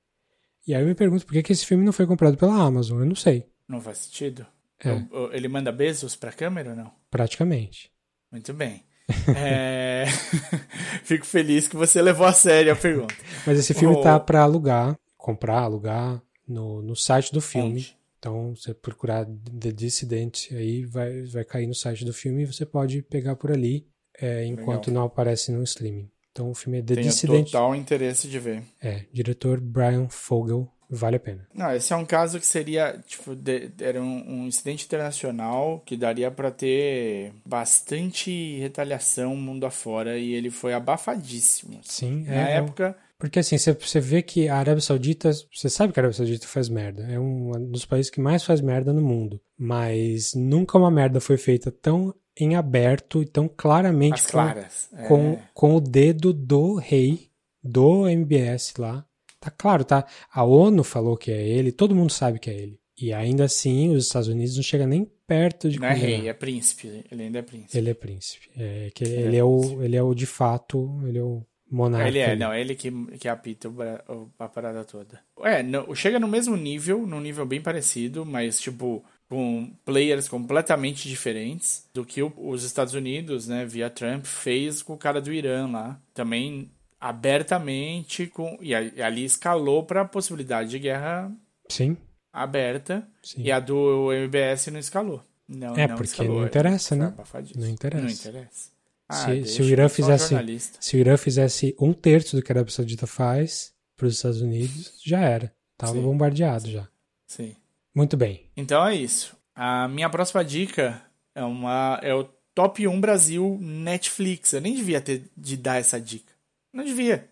[0.67, 3.01] E aí eu me pergunto por que, que esse filme não foi comprado pela Amazon.
[3.01, 4.47] Eu não sei, Não faz sentido?
[4.85, 4.93] É.
[4.93, 6.93] O- o- Ele manda beijos pra câmera ou não?
[7.11, 7.91] praticamente.
[8.31, 8.85] Muito bem.
[9.37, 10.07] É,
[11.05, 13.15] Fico feliz que você levou a sério a pergunta.
[13.47, 14.01] Mas esse filme Oh.
[14.03, 17.71] tá pra alugar, comprar, alugar no, no site do filme.
[17.75, 17.97] Onde?
[18.19, 22.67] Então, você procurar The Dissident aí, vai, vai cair no site do filme e você
[22.67, 23.87] pode pegar por ali,
[24.21, 25.03] é, enquanto Legal.
[25.03, 26.11] não aparece no streaming.
[26.37, 27.47] Então, o filme é The Tenho Dissident.
[27.47, 28.63] total interesse de ver.
[28.83, 31.49] É, diretor Brian Fogel, vale a pena.
[31.55, 35.97] Não, esse é um caso que seria, tipo, de- era um, um incidente internacional que
[35.97, 41.81] daria pra ter bastante retaliação mundo afora e ele foi abafadíssimo.
[41.83, 42.57] Sim, Na é.
[42.57, 46.03] é um- época, Porque assim, você, vê que a Arábia Saudita, você sabe que a
[46.03, 47.03] Arábia Saudita faz merda.
[47.05, 49.41] É um dos países que mais faz merda no mundo.
[49.59, 54.91] Mas nunca uma merda foi feita tão em aberto e tão claramente as com- claras.
[55.09, 57.31] com, É, com o dedo do rei
[57.65, 59.05] do MBS lá.
[59.41, 60.07] Tá claro, tá?
[60.33, 62.79] A ONU falou que é ele, todo mundo sabe que é ele.
[62.99, 66.33] E ainda assim, os Estados Unidos não chegam nem perto de não é rei, é
[66.33, 67.05] príncipe.
[67.11, 67.77] Ele ainda é príncipe.
[67.79, 68.51] Ele é príncipe.
[68.57, 71.43] É, que ele, Ele é é o, ele é o de fato, ele é o
[71.71, 72.09] monarca.
[72.09, 75.21] Ele é, não, ele que, que apita o a parada toda.
[75.43, 81.09] É, no- chega no mesmo nível, num nível bem parecido, mas tipo, com players completamente
[81.09, 85.33] diferentes do que o- os Estados Unidos, né, via Trump, fez com o cara do
[85.33, 86.01] Irã lá.
[86.15, 91.31] Também abertamente, com e a- e ali escalou para a possibilidade de guerra
[91.69, 91.97] Sim,
[92.33, 93.43] aberta, sim.
[93.43, 95.23] e a do MBS não escalou.
[95.49, 97.15] Não, É, não porque escalou, não interessa, né?
[97.55, 98.03] Não interessa.
[98.05, 98.71] Não interessa.
[99.11, 100.35] Se- se deixa, o Irã fizesse-.
[100.81, 104.41] Se o Irã fizesse um terço do que a Arábia Saudita faz para os Estados
[104.41, 105.55] Unidos, já era.
[105.77, 106.03] Tava Sim.
[106.03, 106.89] bombardeado já.
[107.27, 107.55] Sim.
[107.95, 108.51] Muito bem.
[108.57, 109.37] Então é isso.
[109.55, 111.03] A minha próxima dica
[111.35, 114.53] é uma é o Top 1 Brasil Netflix.
[114.53, 116.33] Eu nem devia ter de dar essa dica.
[116.73, 117.29] Não devia.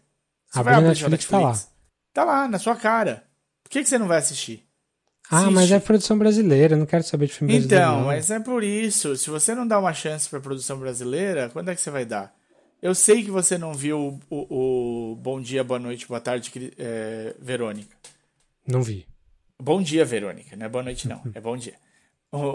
[0.51, 1.59] Você Abriu vai a abrir sua Netflix, tá lá.
[2.13, 3.25] Tá lá, na sua cara.
[3.63, 4.64] Por que, que você não vai assistir?
[5.31, 7.83] Ah, mas é produção brasileira, eu não quero saber de filme brasileiro.
[7.85, 8.07] Então, não.
[8.07, 9.17] mas é por isso.
[9.17, 12.35] Se você não dá uma chance pra produção brasileira, quando é que você vai dar?
[12.83, 16.73] Eu sei que você não viu o, o- o Bom Dia, Boa Noite, Boa Tarde,
[16.79, 17.97] é, Verônica.
[18.67, 19.07] Não vi.
[19.61, 20.55] Bom dia, Verônica.
[20.57, 21.23] Não é boa noite, não.
[21.35, 21.75] É bom dia.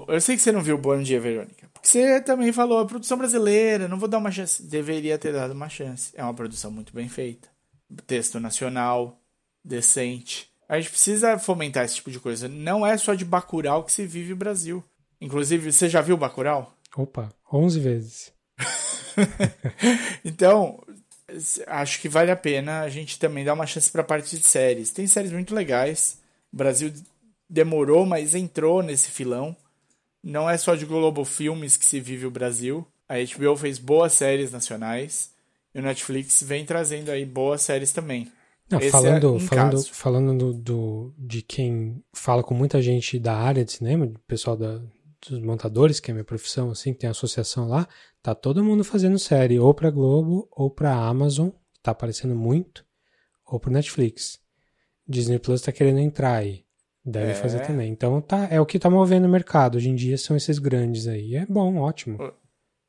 [0.07, 1.67] Eu sei que você não viu Bom Dia, Verônica.
[1.73, 4.61] Porque você também falou, a produção brasileira, não vou dar uma chance.
[4.61, 6.11] Deveria ter dado uma chance.
[6.15, 7.47] É uma produção muito bem feita.
[8.05, 9.19] Texto nacional,
[9.63, 10.49] decente.
[10.69, 12.47] A gente precisa fomentar esse tipo de coisa.
[12.47, 14.83] Não é só de Bacurau que se vive o Brasil.
[15.19, 16.71] Inclusive, você já viu Bacurau?
[16.95, 18.31] Opa, 11 vezes.
[20.23, 20.81] Então,
[21.67, 24.43] acho que vale a pena a gente também dar uma chance para a parte de
[24.43, 24.91] séries.
[24.91, 26.19] Tem séries muito legais.
[26.53, 26.93] O Brasil
[27.49, 29.55] demorou, mas entrou nesse filão.
[30.23, 32.85] Não é só de Globo Filmes que se vive o Brasil.
[33.07, 35.31] A HBO fez boas séries nacionais.
[35.73, 38.31] E o Netflix vem trazendo aí boas séries também.
[38.69, 39.93] Não, falando é falando, caso.
[39.93, 44.55] falando do, do- de quem fala com muita gente da área de cinema, do pessoal
[44.55, 44.79] da,
[45.27, 47.87] dos montadores, que é minha profissão, assim, que tem associação lá,
[48.21, 52.85] tá todo mundo fazendo série, ou pra Globo, ou pra Amazon, que tá aparecendo muito,
[53.45, 54.39] ou pro Netflix.
[55.07, 56.63] Disney Plus tá querendo entrar aí.
[57.03, 57.35] Deve É.
[57.35, 57.91] fazer também.
[57.91, 59.77] Então tá, é o que tá movendo o mercado.
[59.77, 61.35] Hoje em dia são esses grandes aí.
[61.35, 62.17] É bom, ótimo.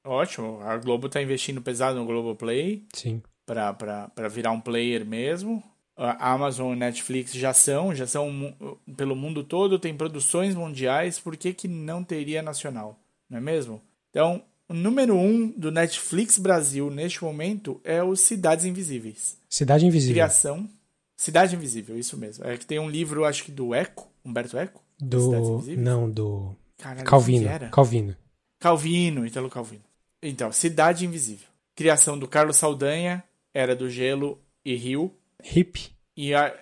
[0.05, 0.61] Ótimo.
[0.61, 2.85] A Globo tá investindo pesado no Globoplay.
[2.95, 3.23] Sim.
[3.47, 5.63] para virar um player mesmo.
[6.03, 8.55] A Amazon e Netflix já são, já são
[8.97, 12.99] pelo mundo todo, tem produções mundiais, por que, que não teria nacional?
[13.29, 13.83] Não é mesmo?
[14.09, 19.37] Então, o número um do Netflix Brasil neste momento é o Cidades Invisíveis.
[19.47, 20.15] Cidade Invisível.
[20.15, 20.67] Criação.
[21.19, 22.47] Cidade Invisível, isso mesmo.
[22.47, 24.83] É que tem um livro, acho que do Eco, Humberto Eco.
[24.99, 25.63] Do.
[25.77, 26.57] Não, do.
[26.79, 27.47] Caralho, Calvino.
[27.71, 28.17] Calvino.
[28.59, 29.85] Calvino, Italo Calvino.
[30.23, 31.49] Então, Cidade Invisível.
[31.75, 33.23] Criação do Carlos Saldanha,
[33.53, 35.15] Era do Gelo e Rio.
[35.45, 35.93] Hip.
[36.17, 36.55] E a.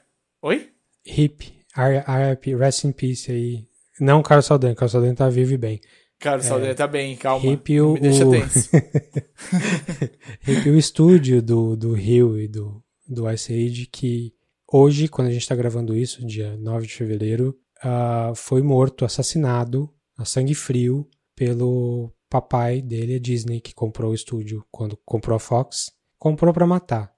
[0.43, 0.71] Oi?
[1.07, 1.53] Hip.
[1.75, 2.55] RIP.
[2.57, 3.65] Rest in Peace aí.
[4.01, 4.73] Não o Carlos Saldanha.
[4.73, 5.81] O Carlos Saldanha tá vivo e bem.
[6.19, 7.47] Cara, o Saldanha tá bem, calma.
[7.47, 8.71] Hip o, Me deixa tenso.
[10.47, 14.35] Hip o estúdio do, do Rio e do, do Ice Age, que
[14.73, 19.89] hoje, quando a gente tá gravando isso, dia 9 de fevereiro, ah, foi morto, assassinado,
[20.17, 25.41] a sangue frio, pelo papai dele, a Disney, que comprou o estúdio quando comprou a
[25.41, 25.93] Fox.
[26.19, 27.13] Comprou pra matar.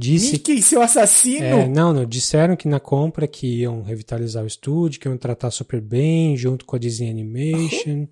[0.00, 1.44] Disse Mickey, seu assassino!
[1.44, 2.06] É, não, não.
[2.06, 6.64] Disseram que na compra que iam revitalizar o estúdio, que iam tratar super bem, junto
[6.64, 8.08] com a Disney Animation.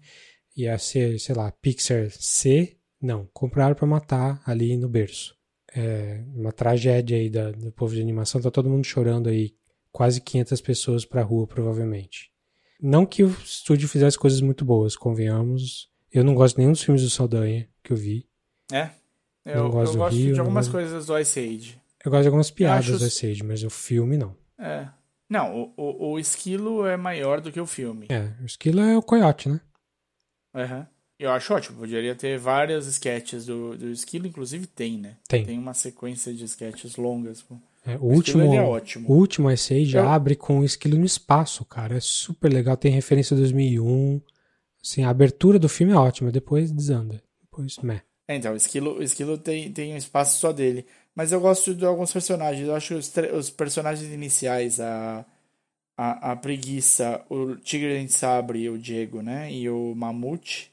[0.55, 2.77] Ia ser, sei lá, Pixar C.
[3.01, 5.35] Não, compraram pra matar ali no berço.
[5.75, 8.41] É uma tragédia aí da, do povo de animação.
[8.41, 9.55] Tá todo mundo chorando aí.
[9.91, 12.31] Quase 500 pessoas pra rua, provavelmente.
[12.81, 15.89] Não que o estúdio fizesse coisas muito boas, convenhamos.
[16.13, 18.29] Eu não gosto nenhum dos filmes do Saldanha que eu vi.
[18.71, 18.91] É.
[19.49, 21.81] Eu, Não eu gosto gosto, Rio, de algumas gosto- coisas do Ice Age.
[22.05, 24.37] Eu gosto de algumas piadas acho- do Ice Age, mas o filme não.
[24.59, 24.89] É.
[25.29, 28.07] Não, o, o, o esquilo é maior do que o filme.
[28.09, 29.61] É, o esquilo é o coiote, né?
[30.55, 30.87] Aham.
[31.19, 31.79] Eu acho ótimo.
[31.81, 35.17] Poderia ter várias sketches do, do esquilo, inclusive tem, né?
[35.29, 35.45] Tem.
[35.45, 37.45] Tem uma sequência de sketches longas.
[37.85, 39.09] É, o, O último, é ótimo.
[39.11, 41.97] o último Ice Age Eu- abre com o esquilo no espaço, cara.
[41.97, 42.77] É super legal.
[42.77, 44.21] Tem referência a 2001.
[44.83, 46.31] Assim, a abertura do filme é ótima.
[46.31, 47.21] Depois desanda.
[47.43, 48.03] Depois, meh.
[48.29, 50.87] É, então, o esquilo, o esquilo tem, tem um espaço só dele.
[51.15, 52.69] Mas eu gosto de alguns personagens.
[52.69, 55.25] Eu acho os, os personagens iniciais, a,
[55.97, 59.51] a, a preguiça, o tigre de sabre, o Diego, né?
[59.51, 60.71] E o mamute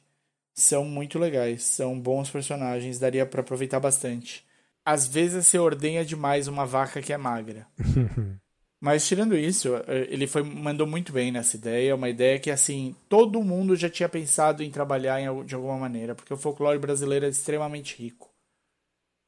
[0.53, 1.63] são muito legais.
[1.63, 2.99] São bons personagens.
[2.99, 4.45] Daria pra aproveitar bastante.
[4.85, 7.67] Às vezes você ordenha demais uma vaca que é magra.
[8.79, 12.95] Mas tirando isso, eh, ele foi mandou muito bem nessa ideia, uma ideia que assim,
[13.09, 17.25] todo mundo já tinha pensado em trabalhar em, de alguma maneira, porque o folclore brasileiro
[17.25, 18.31] é extremamente rico.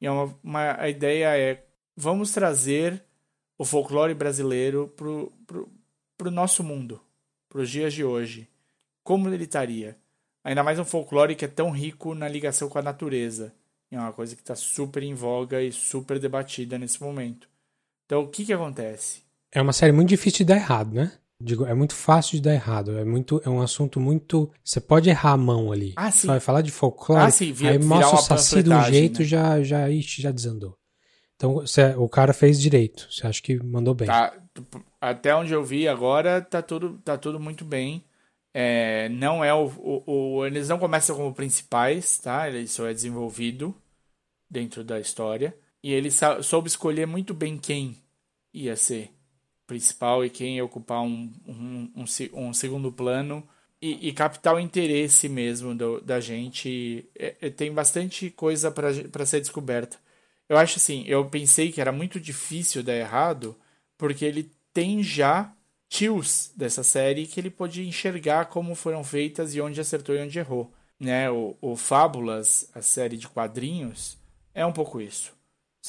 [0.00, 1.64] E é uma, uma- a ideia é,
[1.96, 3.02] vamos trazer
[3.58, 5.68] o folclore brasileiro pro, pro,
[6.16, 7.00] pro nosso mundo,
[7.48, 8.48] pros dias de hoje.
[9.02, 9.98] Como ele estaria?
[10.44, 13.52] Ainda mais um folclore que é tão rico na ligação com a natureza.
[13.90, 17.48] E é uma coisa que está super em voga e super debatida nesse momento.
[18.06, 19.22] Então, o que que acontece?
[19.52, 21.12] É uma série muito difícil de dar errado, né?
[21.40, 22.98] Digo, é muito fácil de dar errado.
[22.98, 24.50] É muito, é um assunto muito.
[24.64, 25.92] Você pode errar a mão ali.
[25.96, 26.22] Ah, sim.
[26.22, 27.22] Você vai falar de folclore.
[27.22, 29.24] Ah, sim, vi- aí mostra o saci de um jeito, né?
[29.24, 30.76] já, já, ixi, já desandou.
[31.36, 31.62] Então,
[31.98, 33.06] o cara fez direito.
[33.10, 34.08] Você acha que mandou bem.
[34.08, 34.34] Tá,
[35.00, 38.02] até onde eu vi agora, tá tudo, tá tudo muito bem.
[38.52, 42.50] É, não é o, o, o- Eles não começam como principais, tá?
[42.50, 43.72] Isso é desenvolvido
[44.50, 45.56] dentro da história.
[45.84, 46.10] E ele
[46.42, 47.96] soube escolher muito bem quem
[48.52, 49.12] ia ser
[49.68, 52.04] principal e quem ocupar um, um, um,
[52.48, 53.46] um segundo plano.
[53.80, 54.12] E, e
[54.60, 57.08] interesse mesmo do- da gente.
[57.16, 59.98] É- é- tem bastante coisa para ser descoberta.
[60.48, 63.56] Eu acho assim, eu pensei que era muito difícil dar errado,
[63.96, 65.52] porque ele tem já
[65.88, 70.38] tios dessa série que ele pode enxergar como foram feitas e onde acertou e onde
[70.38, 70.72] errou.
[70.98, 71.30] Né?
[71.30, 74.18] O, o Fábulas, a série de quadrinhos,
[74.54, 75.37] é um pouco isso.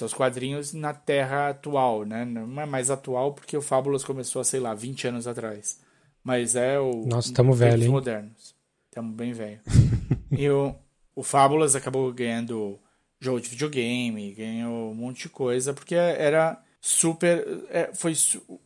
[0.06, 2.26] Os quadrinhos na Terra atual, né?
[2.26, 5.80] Não é mais atual porque o Fábulas começou, sei lá, 20 anos atrás.
[6.24, 7.06] Mas é o.
[7.06, 7.90] Nossa, tamo tempos velho, hein?
[7.90, 8.56] modernos.
[8.92, 9.60] Tamo bem velho.
[10.32, 10.76] e o,
[11.16, 12.80] o Fábulas acabou ganhando
[13.20, 17.66] jogo de videogame, ganhou um monte de coisa, porque era super.
[17.70, 18.14] é, foi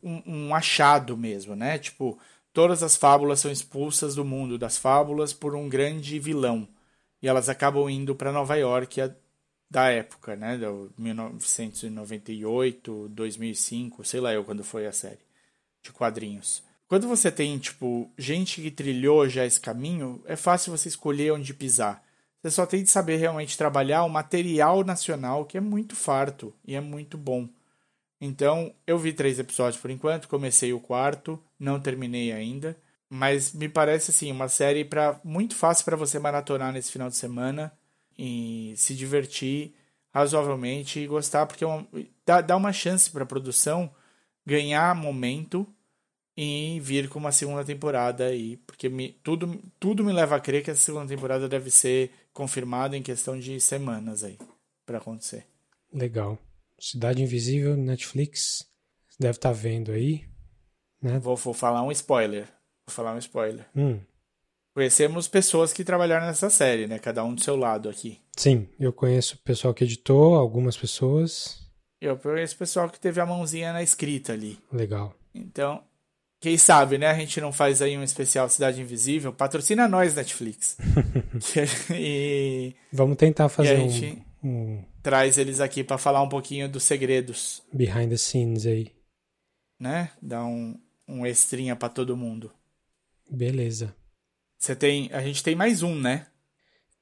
[0.02, 1.78] um, um achado mesmo, né?
[1.78, 2.18] Tipo,
[2.52, 6.68] todas as fábulas são expulsas do mundo das fábulas por um grande vilão.
[7.22, 9.00] E elas acabam indo para Nova York
[9.74, 10.56] da época, né?
[10.56, 15.26] Do 1998, 2005, sei lá eu quando foi a série
[15.82, 16.62] de quadrinhos.
[16.88, 21.56] Quando você tem, tipo, gente que trilhou já esse caminho, é fácil você escolher onde
[21.56, 22.06] pisar.
[22.40, 26.76] Você só tem de saber realmente trabalhar o material nacional, que é muito farto e
[26.76, 27.50] é muito bom.
[28.22, 32.78] Então, eu vi três episódios por enquanto, comecei o quarto, não terminei ainda,
[33.10, 37.18] mas me parece assim uma série para muito fácil para você maratonar nesse final de
[37.18, 37.74] semana
[38.18, 39.74] e se divertir
[40.14, 41.86] razoavelmente e gostar, porque é
[42.26, 43.94] dá, dá uma chance para a produção
[44.46, 45.68] ganhar momento
[46.36, 50.64] e vir com uma segunda temporada aí, porque me, tudo, tudo me leva a crer
[50.64, 54.38] que essa segunda temporada deve ser confirmada em questão de semanas aí
[54.86, 55.46] para acontecer.
[55.92, 56.38] Legal.
[56.80, 58.66] Cidade Invisível, Netflix.
[59.08, 60.28] Você deve estar vendo aí.
[61.22, 62.46] Vou, vou falar um spoiler.
[62.86, 63.66] Vou falar um spoiler.
[63.76, 64.00] Hum,
[64.74, 66.98] Conhecemos pessoas que trabalharam nessa série, né?
[67.00, 68.20] Cada um do seu lado aqui.
[68.36, 71.62] sim, eu conheço o pessoal que editou, algumas pessoas.
[72.02, 74.58] Eu conheço pessoal que teve a mãozinha na escrita ali.
[74.72, 75.16] Legal.
[75.34, 75.84] Então,
[76.42, 77.08] quem sabe, né?
[77.08, 79.32] A gente não faz aí um especial Cidade Invisível.
[79.32, 80.76] Patrocina nós, Netflix.
[81.94, 86.30] e Vamos tentar fazer E a um, gente- um traz eles aqui para falar um
[86.30, 88.92] pouquinho dos segredos, behind the scenes aí.
[89.80, 90.12] né?
[90.22, 92.52] Dar um, um extrinha para todo mundo.
[93.30, 93.96] Beleza.
[94.64, 95.10] Você tem.
[95.12, 96.26] A gente tem mais um, né?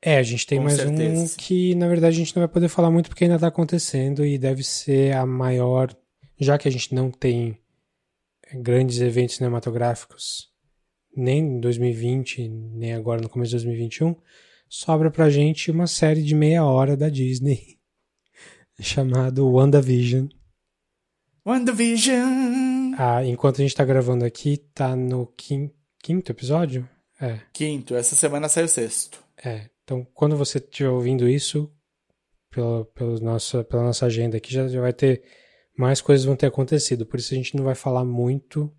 [0.02, 2.48] É, a gente tem Com mais certeza, um que, na verdade, a gente não vai
[2.52, 5.96] poder falar muito porque ainda tá acontecendo e deve ser a maior.
[6.40, 7.56] Já que a gente não tem
[8.56, 10.50] grandes eventos cinematográficos
[11.16, 14.16] nem em 2020, nem agora no começo de 2021,
[14.68, 17.78] sobra pra gente uma série de meia hora da Disney
[18.82, 20.26] chamado WandaVision.
[21.46, 22.96] WandaVision!
[22.98, 25.70] Ah, enquanto a gente tá gravando aqui, tá no quin-
[26.02, 26.90] quinto episódio?
[27.22, 27.40] É.
[27.54, 29.24] Quinto, essa semana saiu o sexto.
[29.44, 31.72] É, então quando você estiver ouvindo isso,
[32.50, 35.24] pela, pelo nossa, pela nossa agenda aqui, já, já vai ter
[35.78, 37.06] mais coisas vão ter acontecido.
[37.06, 38.72] Por isso a gente não vai falar muito,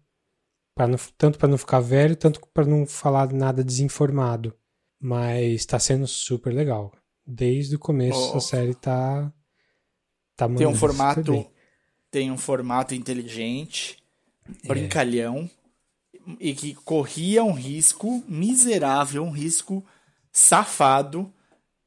[0.75, 4.55] pra não, tanto para não ficar velho, tanto para não falar nada desinformado.
[5.01, 6.93] Mas está sendo super legal.
[7.27, 8.37] Desde o começo Oh.
[8.37, 9.33] a série tá
[10.37, 11.51] tá Tem um formato.
[12.11, 13.97] Tem um formato inteligente,
[14.65, 14.69] É.
[16.41, 19.85] e que corria um risco miserável, um risco
[20.31, 21.33] safado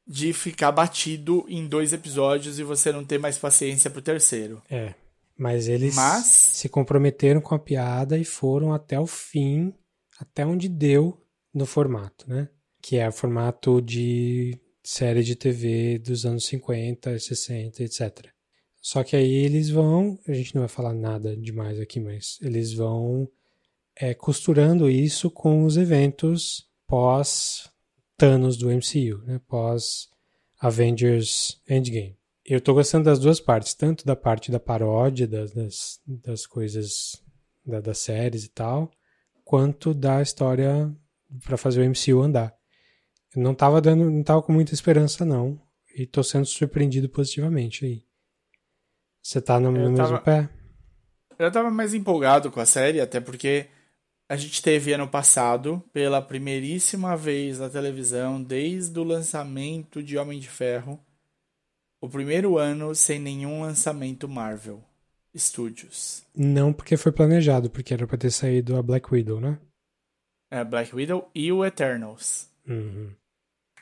[0.06, 4.62] de ficar batido em dois episódios e você não ter mais paciência pro terceiro.
[4.70, 4.94] É,
[5.36, 9.74] mas eles Mas- se comprometeram com a piada e foram até o fim,
[10.18, 11.20] até onde deu
[11.52, 12.48] no formato, né?
[12.80, 18.26] Que é o formato de série de TV dos anos 50, 60, etc.
[18.80, 22.72] Só que aí eles vão, a gente não vai falar nada demais aqui, mas eles
[22.72, 23.28] vão
[23.96, 27.70] é, costurando isso com os eventos pós
[28.16, 29.40] Thanos do MCU, né?
[29.46, 30.08] Pós
[30.60, 32.16] Avengers Endgame.
[32.44, 37.22] Eu tô gostando das duas partes, tanto da parte da paródia das, das, das coisas
[37.64, 38.90] da- das séries e tal,
[39.44, 40.90] quanto da história
[41.44, 42.54] pra fazer o MCU andar.
[43.34, 45.60] Eu não tava dando, não tava com muita esperança não,
[45.94, 48.02] e tô sendo surpreendido positivamente aí.
[49.22, 50.48] Você tá no, no Eu mesmo tava- pé?
[51.38, 53.66] Eu tava mais empolgado com a série, até porque
[54.28, 60.40] a gente teve ano passado, pela primeiríssima vez na televisão, desde o lançamento de Homem
[60.40, 60.98] de Ferro,
[62.00, 64.82] o primeiro ano sem nenhum lançamento Marvel
[65.36, 66.24] Studios.
[66.34, 69.58] Não porque foi planejado, porque era pra ter saído a Black Widow, né?
[70.50, 72.48] É, Black Widow e o Eternals.
[72.66, 73.12] Uhum.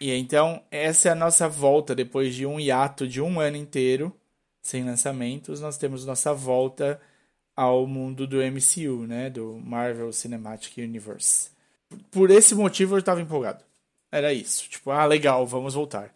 [0.00, 4.14] E então, essa é a nossa volta depois de um hiato de um ano inteiro
[4.60, 5.60] sem lançamentos.
[5.60, 7.00] Nós temos nossa volta
[7.56, 9.30] ao mundo do MCU, né?
[9.30, 11.50] Do Marvel Cinematic Universe.
[12.10, 13.62] Por esse motivo eu estava empolgado.
[14.10, 14.68] Era isso.
[14.68, 16.14] Tipo, ah, legal, vamos voltar.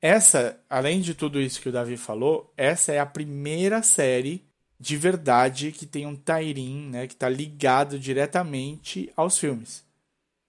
[0.00, 4.44] Essa, além de tudo isso que o Davi falou, essa é a primeira série
[4.78, 7.06] de verdade que tem um tie-in, né?
[7.06, 9.84] Que tá ligado diretamente aos filmes.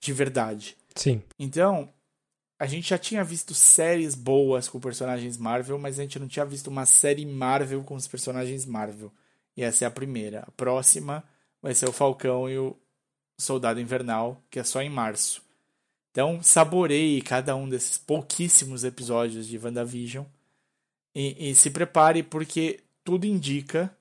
[0.01, 0.75] De verdade.
[0.95, 1.21] Sim.
[1.37, 1.87] Então,
[2.59, 6.45] a gente já tinha visto séries boas com personagens Marvel, mas a gente não tinha
[6.45, 9.11] visto uma série Marvel com os personagens Marvel.
[9.55, 10.41] E essa é a primeira.
[10.47, 11.23] A próxima
[11.61, 12.75] vai ser o Falcão e o
[13.37, 15.41] Soldado Invernal, que é só em março.
[16.11, 20.25] Então, saboreie cada um desses pouquíssimos episódios de WandaVision
[21.15, 23.95] e, e se prepare, porque tudo indica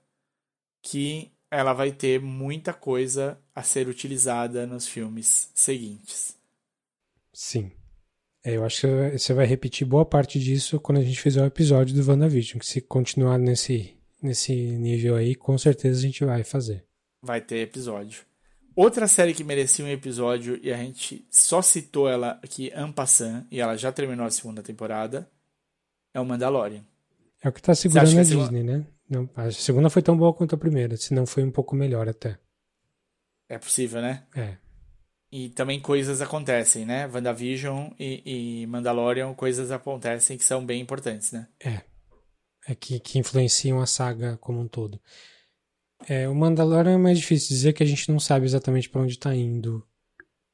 [0.82, 6.36] que ela vai ter muita coisa a ser utilizada nos filmes seguintes.
[7.32, 7.70] Sim.
[8.44, 11.46] É, eu acho que você vai repetir boa parte disso quando a gente fizer o
[11.46, 16.44] episódio do WandaVision, que se continuar nesse, nesse nível aí, com certeza a gente vai
[16.44, 16.84] fazer.
[17.22, 18.22] vai ter episódio.
[18.74, 23.44] Outra série que merecia um episódio e a gente só citou ela aqui en passant,
[23.50, 25.28] e ela já terminou a segunda temporada,
[26.14, 26.82] é o Mandalorian.
[27.42, 28.86] É o que tá segurando que a a segunda- Disney, né?
[29.10, 32.08] Não, a segunda foi tão boa quanto a primeira, se não foi um pouco melhor
[32.08, 32.38] até.
[33.48, 34.24] É possível, né?
[34.34, 34.56] É.
[35.30, 37.06] E também coisas acontecem, né?
[37.06, 41.46] WandaVision e, e Mandalorian, coisas acontecem que são bem importantes, né?
[41.62, 41.82] É
[42.78, 45.00] que, que influenciam a saga como um todo.
[46.08, 49.18] É, o Mandalorian é mais difícil dizer que a gente não sabe exatamente para onde
[49.18, 49.86] tá indo.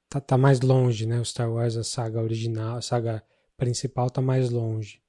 [0.08, 1.20] Tá, tá mais longe, né?
[1.20, 3.22] O Star Wars, a saga original, a saga
[3.56, 5.02] principal tá mais longe.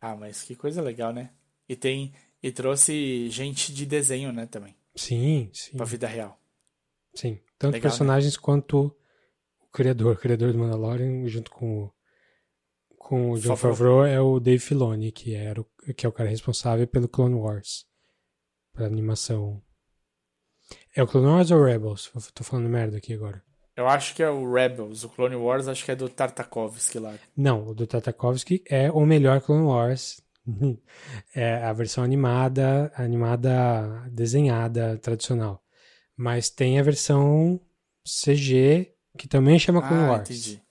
[0.00, 1.30] Ah, mas que coisa legal, né?
[1.68, 2.12] E tem
[2.44, 5.78] e trouxe gente de desenho, né, também, Sim, sim.
[5.78, 6.38] pra vida real.
[7.14, 7.80] Sim, tanto Legal, né?
[7.80, 8.94] personagens quanto
[9.62, 11.93] o criador, o criador do Mandalorian, junto com o,
[13.04, 13.98] com o John Favreau.
[14.00, 17.34] Favreau, é o Dave Filoni, que, era o, que é o cara responsável pelo Clone
[17.34, 17.84] Wars,
[18.72, 19.62] pra animação.
[20.96, 22.10] É o Clone Wars ou Rebels?
[22.14, 23.42] Eu Tô falando merda aqui agora.
[23.76, 27.14] Eu acho que é o Rebels, o Clone Wars, acho que é do Tartakovsky lá.
[27.36, 30.22] Não, o do Tartakovsky é o melhor Clone Wars.
[31.34, 35.62] é a versão animada, animada desenhada, tradicional.
[36.16, 37.60] Mas tem a versão
[38.02, 40.30] CG, que também chama Clone Ah, Wars.
[40.30, 40.63] entendi.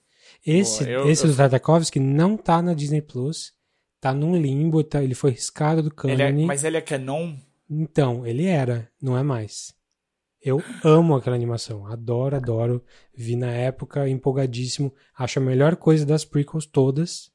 [0.44, 3.52] Esse, Boa, eu- esse eu- do Tartakovsky não tá na Disney Plus.
[4.00, 7.36] Tá num limbo, tá- ele foi riscado do Ele é- mas ele é canon?
[7.70, 9.74] Então, ele era, não é mais.
[10.42, 11.86] Eu amo aquela animação.
[11.86, 12.84] Adoro, adoro.
[13.14, 14.92] Vi na época, empolgadíssimo.
[15.16, 17.32] Acho a melhor coisa das prequels todas.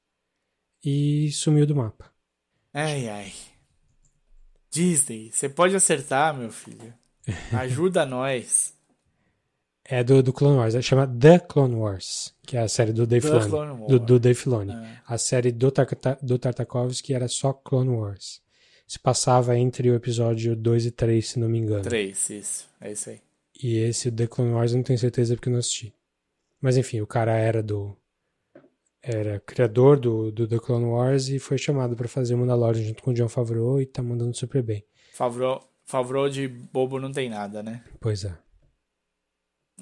[0.85, 2.13] E sumiu do mapa.
[2.71, 3.33] Ai, ai.
[4.69, 6.93] Disney, você pode acertar, meu filho.
[7.51, 8.73] Ajuda nós.
[9.89, 10.85] É do, do Clone Wars.
[10.85, 13.87] Chama The Clone Wars, que é a série do Dave The Filoni.
[13.87, 14.71] Do, do Dave Filoni.
[14.71, 14.99] É.
[15.07, 18.39] A série do, Tarta, do Tartakovsky era só Clone Wars.
[18.87, 21.81] Se passava entre o episódio 2 e 3, se não me engano.
[21.81, 22.69] Três, isso.
[22.79, 23.19] É isso aí.
[23.61, 25.93] E esse, The Clone Wars, eu não tenho certeza porque eu não assisti.
[26.61, 27.95] Mas enfim, o cara era do.
[29.01, 33.01] Era criador do, do The Clone Wars e foi chamado pra fazer o Mandalorian junto
[33.01, 34.83] com o John Favreau e tá mandando super bem.
[35.13, 37.83] Favreau, Favreau de bobo não tem nada, né?
[37.99, 38.37] Pois é.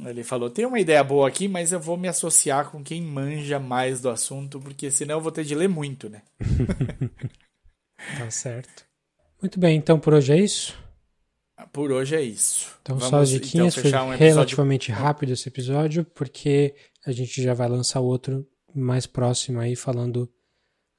[0.06, 3.60] Ele falou: tem uma ideia boa aqui, mas eu vou me associar com quem manja
[3.60, 6.22] mais do assunto, porque senão eu vou ter de ler muito, né?
[8.18, 8.86] Tá certo.
[9.42, 10.78] Muito bem, então por hoje é isso.
[11.74, 12.76] Por hoje é isso.
[12.82, 16.76] Então Vamos, só as diquinhas, então, foi um episódio- relativamente rápido esse episódio, porque
[17.06, 20.32] a gente já vai lançar outro mais próximo aí, falando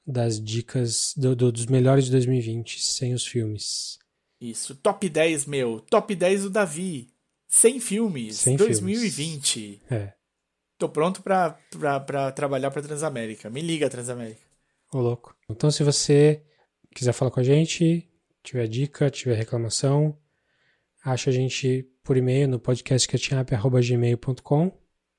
[0.05, 3.97] das dicas do- do- dos melhores de 2020, sem os filmes.
[4.41, 4.75] Isso.
[4.75, 5.79] Top 10, meu.
[5.89, 7.09] Top 10 do Davi.
[7.49, 8.37] 100 filmes.
[8.37, 9.81] Sem 2020.
[9.91, 10.13] É,
[10.77, 13.49] Tô pronto pra, pra, pra trabalhar pra Transamérica.
[13.49, 14.39] Me liga, Transamérica.
[14.93, 15.35] ô louco.
[15.49, 16.41] Então se você
[16.95, 18.07] quiser falar com a gente,
[18.41, 20.17] tiver dica, tiver reclamação,
[21.03, 24.71] acha a gente por e-mail no podcastcatchingup.gmail.com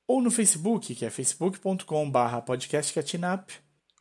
[0.08, 3.50] Ou no Facebook, que é facebook.com.br podcastcatinap.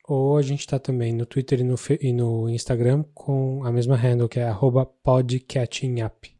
[0.07, 3.97] ou a gente tá também no Twitter e no, e no Instagram com a mesma
[3.97, 6.38] handle, que é arroba podcatchingup.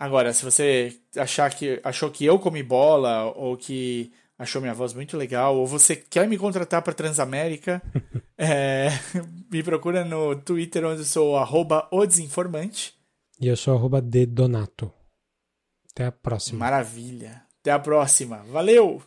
[0.00, 4.94] Agora, se você achar que achou que eu comi bola ou que achou minha voz
[4.94, 7.82] muito legal ou você quer me contratar para Transamérica,
[8.38, 8.88] é,
[9.52, 12.94] me procura no Twitter onde eu sou arroba o desinformante.
[13.38, 14.90] E eu sou arroba dedonato.
[15.92, 16.60] Até a próxima.
[16.60, 17.42] Maravilha.
[17.60, 18.38] Até a próxima.
[18.44, 19.02] Valeu!